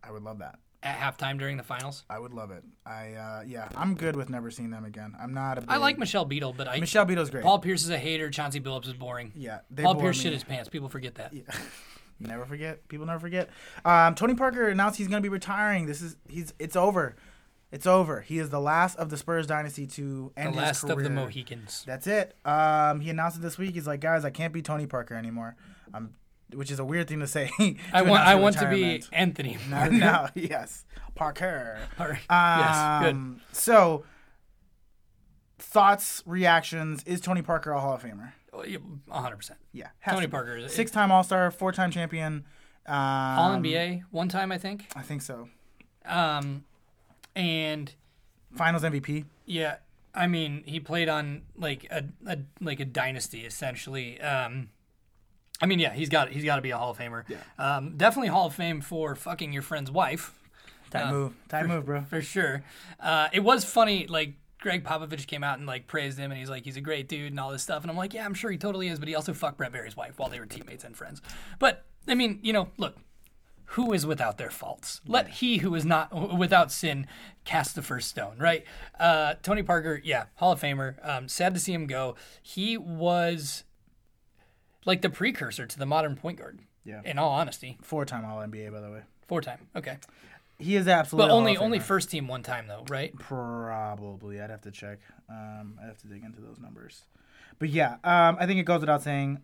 I 0.03 0.11
would 0.11 0.23
love 0.23 0.39
that. 0.39 0.57
At 0.83 0.97
halftime 0.97 1.37
during 1.39 1.57
the 1.57 1.63
finals? 1.63 2.03
I 2.09 2.19
would 2.19 2.33
love 2.33 2.51
it. 2.51 2.63
I 2.85 3.13
uh, 3.13 3.43
yeah, 3.45 3.69
I'm 3.75 3.95
good 3.95 4.15
with 4.15 4.29
never 4.29 4.49
seeing 4.51 4.69
them 4.71 4.85
again. 4.85 5.15
I'm 5.21 5.33
not 5.33 5.57
a. 5.57 5.61
Big, 5.61 5.69
I 5.69 5.77
like 5.77 5.97
Michelle 5.97 6.25
Beadle, 6.25 6.53
but 6.53 6.67
I 6.67 6.79
Michelle 6.79 7.05
Beadle's 7.05 7.29
great. 7.29 7.43
Paul 7.43 7.59
Pierce 7.59 7.83
is 7.83 7.89
a 7.89 7.97
hater. 7.97 8.29
Chauncey 8.29 8.59
Billups 8.59 8.87
is 8.87 8.93
boring. 8.93 9.31
yeah, 9.35 9.59
they 9.69 9.83
Paul 9.83 9.95
Pierce 9.95 10.17
me. 10.17 10.23
shit 10.23 10.33
his 10.33 10.43
pants. 10.43 10.69
People 10.69 10.89
forget 10.89 11.15
that. 11.15 11.33
Yeah. 11.33 11.43
Never 12.19 12.45
forget. 12.45 12.87
People 12.87 13.07
never 13.07 13.19
forget. 13.19 13.49
Um, 13.83 14.13
Tony 14.13 14.35
Parker 14.35 14.69
announced 14.69 14.99
he's 14.99 15.07
going 15.07 15.23
to 15.23 15.25
be 15.27 15.31
retiring. 15.33 15.87
This 15.87 16.03
is 16.03 16.17
he's 16.29 16.53
it's 16.59 16.75
over. 16.75 17.15
It's 17.71 17.87
over. 17.87 18.21
He 18.21 18.37
is 18.37 18.51
the 18.51 18.59
last 18.59 18.95
of 18.97 19.09
the 19.09 19.17
Spurs 19.17 19.47
dynasty 19.47 19.87
to 19.87 20.31
The 20.35 20.41
end 20.41 20.55
last 20.55 20.81
his 20.81 20.89
of 20.91 20.97
career. 20.97 21.03
the 21.05 21.09
Mohicans. 21.09 21.83
That's 21.87 22.05
it. 22.05 22.35
Um, 22.45 22.99
he 22.99 23.09
announced 23.09 23.37
it 23.37 23.41
this 23.41 23.57
week. 23.57 23.73
He's 23.73 23.87
like, 23.87 24.01
guys, 24.01 24.23
I 24.23 24.29
can't 24.29 24.53
be 24.53 24.61
Tony 24.61 24.85
Parker 24.85 25.15
anymore. 25.15 25.55
Um, 25.95 26.11
which 26.55 26.71
is 26.71 26.79
a 26.79 26.85
weird 26.85 27.07
thing 27.07 27.19
to 27.19 27.27
say. 27.27 27.49
to 27.59 27.75
I 27.93 28.01
want. 28.01 28.23
I 28.23 28.35
want 28.35 28.57
to 28.59 28.69
be. 28.69 29.03
Anthony. 29.11 29.57
No, 29.69 29.85
no, 29.89 30.27
yes, 30.35 30.85
Parker. 31.15 31.79
All 31.99 32.07
right. 32.07 32.19
yes. 32.29 33.03
Good. 33.03 33.09
Um, 33.15 33.41
So, 33.51 34.03
thoughts, 35.59 36.23
reactions. 36.25 37.03
Is 37.05 37.21
Tony 37.21 37.41
Parker 37.41 37.71
a 37.71 37.79
Hall 37.79 37.93
of 37.93 38.03
Famer? 38.03 38.33
Oh, 38.53 38.63
100%. 38.63 39.51
Yeah, 39.71 39.87
Tony 40.05 40.25
to. 40.25 40.29
Parker 40.29 40.57
is 40.57 40.73
six-time 40.73 41.09
All-Star, 41.11 41.51
four-time 41.51 41.89
champion. 41.91 42.43
Um, 42.85 42.95
All 42.95 43.57
NBA 43.57 44.03
one 44.11 44.27
time, 44.27 44.51
I 44.51 44.57
think. 44.57 44.87
I 44.95 45.01
think 45.01 45.21
so. 45.21 45.47
Um, 46.05 46.65
and 47.35 47.93
Finals 48.55 48.83
MVP. 48.83 49.25
yeah, 49.45 49.75
I 50.13 50.27
mean, 50.27 50.63
he 50.65 50.79
played 50.81 51.07
on 51.07 51.43
like 51.55 51.85
a, 51.89 52.03
a 52.25 52.39
like 52.59 52.79
a 52.81 52.85
dynasty 52.85 53.45
essentially. 53.45 54.19
Um, 54.19 54.69
I 55.61 55.65
mean, 55.67 55.79
yeah, 55.79 55.93
he's 55.93 56.09
got 56.09 56.29
he's 56.29 56.43
got 56.43 56.55
to 56.57 56.61
be 56.61 56.71
a 56.71 56.77
Hall 56.77 56.91
of 56.91 56.97
Famer. 56.97 57.23
Yeah. 57.27 57.37
Um, 57.57 57.95
definitely 57.97 58.29
Hall 58.29 58.47
of 58.47 58.55
Fame 58.55 58.81
for 58.81 59.15
fucking 59.15 59.53
your 59.53 59.61
friend's 59.61 59.91
wife. 59.91 60.33
Time 60.89 61.07
Uh, 61.07 61.11
move. 61.11 61.33
Time 61.49 61.67
move, 61.67 61.85
bro. 61.85 62.01
for 62.09 62.21
sure. 62.21 62.63
Uh, 62.99 63.29
it 63.31 63.41
was 63.41 63.63
funny, 63.63 64.07
like 64.07 64.33
Gregg 64.59 64.83
Popovich 64.83 65.25
came 65.27 65.43
out 65.43 65.57
and 65.57 65.67
like 65.67 65.87
praised 65.87 66.17
him, 66.17 66.31
and 66.31 66.39
he's 66.39 66.49
like, 66.49 66.65
he's 66.65 66.77
a 66.77 66.81
great 66.81 67.07
dude 67.07 67.31
and 67.31 67.39
all 67.39 67.51
this 67.51 67.63
stuff. 67.63 67.83
And 67.83 67.91
I'm 67.91 67.97
like, 67.97 68.13
yeah, 68.13 68.25
I'm 68.25 68.33
sure 68.33 68.51
he 68.51 68.57
totally 68.57 68.87
is, 68.87 68.99
but 68.99 69.07
he 69.07 69.15
also 69.15 69.33
fucked 69.33 69.57
Brent 69.57 69.73
Barry's 69.73 69.95
wife 69.95 70.17
while 70.17 70.29
they 70.29 70.39
were 70.39 70.45
teammates 70.45 70.83
and 70.83 70.95
friends. 70.97 71.21
But 71.59 71.85
I 72.07 72.15
mean, 72.15 72.39
you 72.41 72.51
know, 72.53 72.69
look, 72.77 72.97
who 73.65 73.93
is 73.93 74.05
without 74.05 74.37
their 74.37 74.51
faults? 74.51 74.99
Let 75.07 75.29
he 75.29 75.59
who 75.59 75.73
is 75.75 75.85
not 75.85 76.09
w- 76.11 76.35
without 76.35 76.71
sin 76.73 77.07
cast 77.45 77.73
the 77.75 77.81
first 77.81 78.09
stone, 78.09 78.35
right? 78.37 78.65
Uh, 78.99 79.35
Tony 79.43 79.63
Parker, 79.63 80.01
yeah, 80.03 80.25
Hall 80.35 80.51
of 80.51 80.59
Famer. 80.61 80.95
Um, 81.07 81.29
sad 81.29 81.53
to 81.53 81.59
see 81.59 81.71
him 81.73 81.87
go. 81.87 82.15
He 82.41 82.75
was 82.77 83.63
like 84.85 85.01
the 85.01 85.09
precursor 85.09 85.65
to 85.65 85.79
the 85.79 85.85
modern 85.85 86.15
point 86.15 86.37
guard. 86.39 86.59
Yeah. 86.83 87.01
In 87.05 87.19
all 87.19 87.29
honesty, 87.31 87.77
Four-time 87.83 88.25
All-NBA, 88.25 88.71
by 88.71 88.81
the 88.81 88.89
way. 88.89 89.01
four 89.27 89.39
time. 89.41 89.67
Okay, 89.75 89.97
He 90.57 90.75
is 90.75 90.87
absolutely. 90.87 91.29
but 91.29 91.33
only 91.33 91.57
only 91.57 91.79
first 91.79 92.09
team 92.09 92.27
one 92.27 92.41
time 92.43 92.67
though, 92.67 92.83
right? 92.89 93.13
Probably. 93.19 94.41
I'd 94.41 94.49
have 94.49 94.61
to 94.61 94.71
check. 94.71 94.99
Um, 95.29 95.77
I'd 95.81 95.87
have 95.87 95.97
to 95.99 96.07
dig 96.07 96.23
into 96.23 96.41
those 96.41 96.57
numbers. 96.59 97.03
But 97.59 97.69
yeah, 97.69 97.93
um, 98.03 98.37
I 98.39 98.45
think 98.47 98.59
it 98.59 98.63
goes 98.63 98.79
without 98.81 99.03
saying. 99.03 99.41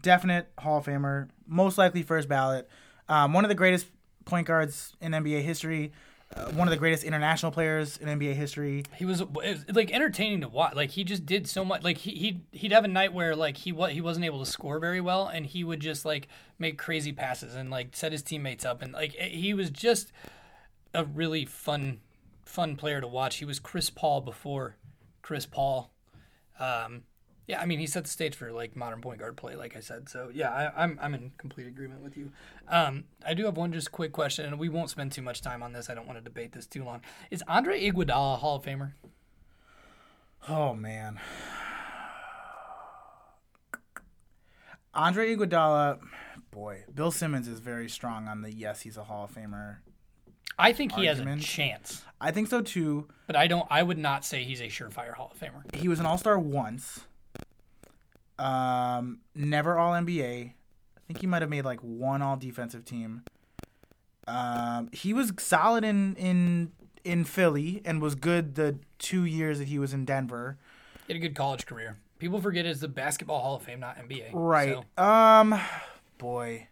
Definite 0.00 0.48
Hall 0.58 0.78
of 0.78 0.86
Famer, 0.86 1.28
most 1.46 1.76
likely 1.76 2.02
first 2.02 2.26
ballot. 2.28 2.68
Um, 3.10 3.32
one 3.34 3.44
of 3.44 3.50
the 3.50 3.54
greatest 3.54 3.86
point 4.24 4.46
guards 4.46 4.94
in 5.02 5.12
NBA 5.12 5.42
history. 5.42 5.92
Uh, 6.34 6.46
one 6.52 6.66
of 6.66 6.70
the 6.72 6.78
greatest 6.78 7.04
international 7.04 7.52
players 7.52 7.98
in 7.98 8.08
NBA 8.08 8.34
history. 8.34 8.84
He 8.96 9.04
was, 9.04 9.22
was, 9.22 9.64
like 9.72 9.92
entertaining 9.92 10.40
to 10.40 10.48
watch. 10.48 10.74
Like 10.74 10.90
he 10.90 11.04
just 11.04 11.26
did 11.26 11.46
so 11.46 11.64
much. 11.64 11.82
Like 11.82 11.98
he 11.98 12.12
he'd, 12.12 12.40
he'd 12.52 12.72
have 12.72 12.84
a 12.84 12.88
night 12.88 13.12
where 13.12 13.36
like 13.36 13.56
he 13.56 13.72
what 13.72 13.92
he 13.92 14.00
wasn't 14.00 14.24
able 14.24 14.38
to 14.42 14.50
score 14.50 14.78
very 14.78 15.00
well, 15.00 15.26
and 15.26 15.44
he 15.44 15.62
would 15.64 15.80
just 15.80 16.04
like 16.04 16.28
make 16.58 16.78
crazy 16.78 17.12
passes 17.12 17.54
and 17.54 17.70
like 17.70 17.94
set 17.94 18.12
his 18.12 18.22
teammates 18.22 18.64
up, 18.64 18.82
and 18.82 18.92
like 18.92 19.12
he 19.12 19.52
was 19.52 19.70
just 19.70 20.12
a 20.94 21.04
really 21.04 21.44
fun 21.44 22.00
fun 22.44 22.76
player 22.76 23.00
to 23.00 23.06
watch. 23.06 23.36
He 23.36 23.44
was 23.44 23.58
Chris 23.58 23.90
Paul 23.90 24.20
before 24.20 24.76
Chris 25.22 25.46
Paul. 25.46 25.92
Um, 26.58 27.02
yeah, 27.46 27.60
I 27.60 27.66
mean 27.66 27.78
he 27.78 27.86
set 27.86 28.04
the 28.04 28.10
stage 28.10 28.34
for 28.34 28.52
like 28.52 28.76
modern 28.76 29.00
point 29.00 29.18
guard 29.20 29.36
play, 29.36 29.56
like 29.56 29.76
I 29.76 29.80
said. 29.80 30.08
So 30.08 30.30
yeah, 30.32 30.50
I, 30.50 30.84
I'm 30.84 30.98
I'm 31.02 31.14
in 31.14 31.32
complete 31.38 31.66
agreement 31.66 32.02
with 32.02 32.16
you. 32.16 32.30
Um, 32.68 33.04
I 33.26 33.34
do 33.34 33.44
have 33.46 33.56
one 33.56 33.72
just 33.72 33.90
quick 33.92 34.12
question, 34.12 34.46
and 34.46 34.58
we 34.58 34.68
won't 34.68 34.90
spend 34.90 35.12
too 35.12 35.22
much 35.22 35.42
time 35.42 35.62
on 35.62 35.72
this. 35.72 35.90
I 35.90 35.94
don't 35.94 36.06
want 36.06 36.18
to 36.18 36.24
debate 36.24 36.52
this 36.52 36.66
too 36.66 36.84
long. 36.84 37.00
Is 37.30 37.42
Andre 37.48 37.80
Iguodala 37.80 38.34
a 38.34 38.36
Hall 38.36 38.56
of 38.56 38.62
Famer? 38.64 38.92
Oh 40.48 40.74
man. 40.74 41.20
Andre 44.94 45.34
Iguodala, 45.34 46.00
boy, 46.50 46.84
Bill 46.94 47.10
Simmons 47.10 47.48
is 47.48 47.60
very 47.60 47.88
strong 47.88 48.28
on 48.28 48.42
the 48.42 48.52
yes, 48.52 48.82
he's 48.82 48.96
a 48.96 49.04
Hall 49.04 49.24
of 49.24 49.34
Famer. 49.34 49.78
I 50.58 50.72
think 50.72 50.92
he 50.92 51.06
has 51.06 51.18
a 51.18 51.36
chance, 51.38 52.04
I 52.20 52.30
think 52.30 52.48
so 52.48 52.60
too. 52.60 53.08
but 53.26 53.34
I 53.36 53.46
don't. 53.46 53.66
I 53.70 53.82
would 53.82 53.98
not 53.98 54.24
say 54.24 54.44
he's 54.44 54.60
a 54.60 54.66
surefire 54.66 55.14
Hall 55.14 55.32
of 55.34 55.40
Famer. 55.40 55.74
He 55.74 55.88
was 55.88 55.98
an 55.98 56.06
All 56.06 56.18
Star 56.18 56.38
once. 56.38 57.06
Um, 58.42 59.20
never 59.34 59.78
All 59.78 59.92
NBA. 59.92 60.50
I 60.50 61.00
think 61.06 61.20
he 61.20 61.26
might 61.26 61.42
have 61.42 61.50
made 61.50 61.64
like 61.64 61.80
one 61.80 62.22
All 62.22 62.36
Defensive 62.36 62.84
Team. 62.84 63.22
Um, 64.26 64.88
he 64.92 65.12
was 65.14 65.32
solid 65.38 65.84
in 65.84 66.16
in 66.16 66.72
in 67.04 67.24
Philly 67.24 67.82
and 67.84 68.00
was 68.00 68.14
good 68.14 68.54
the 68.54 68.78
two 68.98 69.24
years 69.24 69.58
that 69.58 69.68
he 69.68 69.78
was 69.78 69.92
in 69.92 70.04
Denver. 70.04 70.58
He 71.06 71.12
had 71.12 71.22
a 71.22 71.26
good 71.26 71.36
college 71.36 71.66
career. 71.66 71.98
People 72.18 72.40
forget 72.40 72.66
it's 72.66 72.80
the 72.80 72.88
Basketball 72.88 73.40
Hall 73.40 73.56
of 73.56 73.62
Fame, 73.62 73.80
not 73.80 73.96
NBA. 73.96 74.30
Right. 74.32 74.76
So, 74.96 75.02
Um, 75.02 75.58
boy, 76.18 76.68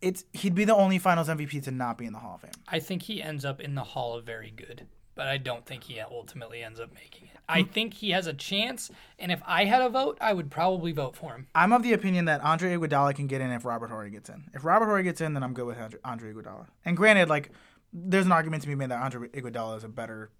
it's 0.00 0.24
he'd 0.32 0.54
be 0.54 0.64
the 0.64 0.74
only 0.74 0.98
Finals 0.98 1.28
MVP 1.28 1.62
to 1.64 1.70
not 1.70 1.98
be 1.98 2.06
in 2.06 2.12
the 2.12 2.18
Hall 2.18 2.36
of 2.36 2.42
Fame. 2.42 2.62
I 2.68 2.78
think 2.78 3.02
he 3.02 3.22
ends 3.22 3.44
up 3.44 3.60
in 3.60 3.74
the 3.74 3.84
Hall 3.84 4.14
of 4.14 4.24
Very 4.24 4.50
Good, 4.50 4.86
but 5.14 5.26
I 5.26 5.38
don't 5.38 5.64
think 5.66 5.84
he 5.84 6.00
ultimately 6.00 6.62
ends 6.62 6.80
up 6.80 6.92
making 6.94 7.28
it. 7.28 7.35
I 7.48 7.62
think 7.62 7.94
he 7.94 8.10
has 8.10 8.26
a 8.26 8.32
chance, 8.32 8.90
and 9.18 9.30
if 9.30 9.40
I 9.46 9.64
had 9.64 9.80
a 9.82 9.88
vote, 9.88 10.18
I 10.20 10.32
would 10.32 10.50
probably 10.50 10.92
vote 10.92 11.14
for 11.16 11.32
him. 11.32 11.46
I'm 11.54 11.72
of 11.72 11.82
the 11.82 11.92
opinion 11.92 12.24
that 12.24 12.40
Andre 12.40 12.74
Iguodala 12.76 13.14
can 13.14 13.26
get 13.26 13.40
in 13.40 13.50
if 13.50 13.64
Robert 13.64 13.90
Horry 13.90 14.10
gets 14.10 14.28
in. 14.28 14.44
If 14.52 14.64
Robert 14.64 14.86
Horry 14.86 15.02
gets 15.04 15.20
in, 15.20 15.34
then 15.34 15.42
I'm 15.42 15.54
good 15.54 15.66
with 15.66 15.78
Andre, 15.78 16.00
Andre 16.04 16.32
Iguodala. 16.32 16.66
And 16.84 16.96
granted, 16.96 17.28
like, 17.28 17.50
there's 17.92 18.26
an 18.26 18.32
argument 18.32 18.62
to 18.62 18.68
be 18.68 18.74
made 18.74 18.90
that 18.90 19.00
Andre 19.00 19.28
Iguodala 19.28 19.76
is 19.78 19.84
a 19.84 19.88
better 19.88 20.30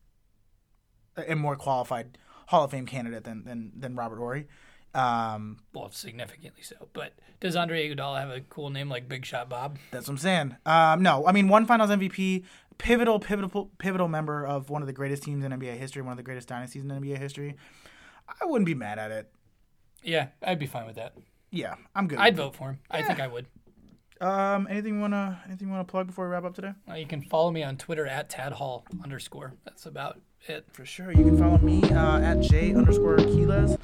and 1.17 1.41
more 1.41 1.57
qualified 1.57 2.19
Hall 2.49 2.65
of 2.65 2.71
Fame 2.71 2.87
candidate 2.87 3.25
than 3.25 3.45
than, 3.45 3.73
than 3.77 3.97
Robert 3.97 4.19
Horry. 4.19 4.47
Um, 4.95 5.59
Well, 5.75 5.91
significantly 5.91 6.63
so. 6.63 6.89
But 6.93 7.13
does 7.41 7.55
Andre 7.55 7.89
Iguodala 7.89 8.21
have 8.21 8.31
a 8.31 8.41
cool 8.41 8.71
name 8.71 8.89
like 8.89 9.09
Big 9.09 9.25
Shot 9.27 9.49
Bob? 9.49 9.79
that's 9.91 10.07
what 10.07 10.13
I'm 10.15 10.19
saying. 10.19 10.57
Um, 10.65 11.03
no, 11.03 11.27
I 11.27 11.33
mean 11.33 11.49
one 11.49 11.67
Finals 11.67 11.91
MVP, 11.91 12.45
pivotal, 12.79 13.19
pivotal, 13.19 13.71
pivotal 13.79 14.09
member 14.09 14.47
of 14.47 14.71
one 14.71 14.83
of 14.83 14.87
the 14.87 14.93
greatest 14.93 15.23
teams 15.23 15.45
in 15.45 15.53
NBA 15.53 15.77
history, 15.77 16.03
one 16.03 16.13
of 16.13 16.17
the 16.17 16.23
greatest 16.23 16.49
dynasties 16.49 16.85
in 16.85 16.91
NBA 16.91 17.19
history. 17.19 17.57
I 18.41 18.45
wouldn't 18.45 18.67
be 18.67 18.75
mad 18.75 18.99
at 18.99 19.11
it. 19.11 19.31
Yeah, 20.03 20.29
I'd 20.43 20.59
be 20.59 20.67
fine 20.67 20.87
with 20.87 20.97
that. 20.97 21.15
Yeah, 21.51 21.75
I'm 21.95 22.07
good. 22.09 22.19
I'd 22.19 22.37
vote 22.37 22.55
for 22.55 22.71
him. 22.71 22.79
I 22.91 23.03
think 23.03 23.21
I 23.21 23.27
would. 23.27 23.47
Um, 24.21 24.67
anything 24.71 24.95
you 24.95 25.01
wanna 25.01 25.43
anything 25.47 25.69
you 25.69 25.73
wanna 25.73 25.85
plug 25.85 26.07
before 26.07 26.27
we 26.27 26.33
wrap 26.33 26.45
up 26.45 26.55
today? 26.55 26.73
Uh, 26.89 26.95
you 26.95 27.07
can 27.07 27.23
follow 27.23 27.51
me 27.51 27.63
on 27.63 27.77
Twitter 27.77 28.07
at 28.07 28.31
Tad 28.31 28.55
Hall 28.55 28.87
underscore. 29.05 29.55
That's 29.65 29.85
about 29.85 30.21
it. 30.49 30.65
For 30.73 30.87
sure. 30.87 31.11
You 31.13 31.25
can 31.25 31.39
follow 31.39 31.59
me 31.59 31.83
uh, 31.83 32.21
at 32.21 32.41
J 32.41 32.75
underscore 32.75 33.17
Quiles 33.17 33.77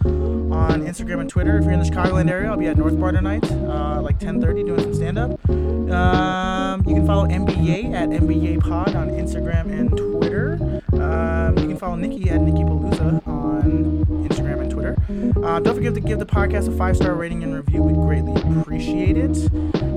on 0.52 0.82
Instagram 0.82 1.20
and 1.20 1.30
Twitter. 1.30 1.56
If 1.58 1.64
you're 1.64 1.72
in 1.72 1.80
the 1.80 1.86
Chicagoland 1.86 2.30
area, 2.30 2.50
I'll 2.50 2.56
be 2.56 2.66
at 2.66 2.76
North 2.76 2.98
Bar 2.98 3.12
tonight, 3.12 3.50
uh, 3.50 4.00
like 4.02 4.18
10:30, 4.18 4.62
doing 4.64 4.80
some 4.80 4.94
stand 4.94 5.18
up. 5.18 5.30
Um, 5.50 6.84
you 6.86 6.94
can 6.94 7.06
follow 7.06 7.26
NBA 7.26 7.92
at 7.92 8.10
NBA 8.10 8.60
Pod 8.60 8.94
on 8.94 9.08
Instagram 9.10 9.70
and 9.70 9.90
Twitter. 9.96 10.58
Um, 10.92 11.58
you 11.58 11.68
can 11.68 11.76
follow 11.76 11.96
Nicky 11.96 12.30
at 12.30 12.40
Nicky 12.40 12.62
Palooza 12.64 13.26
on 13.26 14.04
Instagram 14.28 14.60
and 14.60 14.70
Twitter. 14.70 14.96
Uh, 15.44 15.60
don't 15.60 15.74
forget 15.74 15.94
to 15.94 16.00
give 16.00 16.18
the 16.18 16.26
podcast 16.26 16.68
a 16.68 16.76
five 16.76 16.96
star 16.96 17.14
rating 17.14 17.42
and 17.42 17.54
review. 17.54 17.82
We'd 17.82 17.96
greatly 17.96 18.34
appreciate 18.60 19.16
it. 19.16 19.36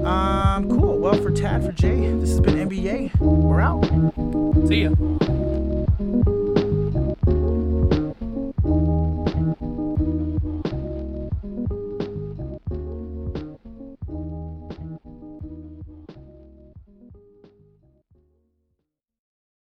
Um, 0.05 0.69
cool. 0.69 0.97
Well, 0.99 1.15
for 1.21 1.31
Tad, 1.31 1.63
for 1.65 1.71
Jay, 1.71 2.11
this 2.13 2.29
has 2.29 2.39
been 2.39 2.55
NBA. 2.57 3.19
We're 3.19 3.61
out. 3.61 3.85
See 4.67 4.83
ya. 4.83 5.74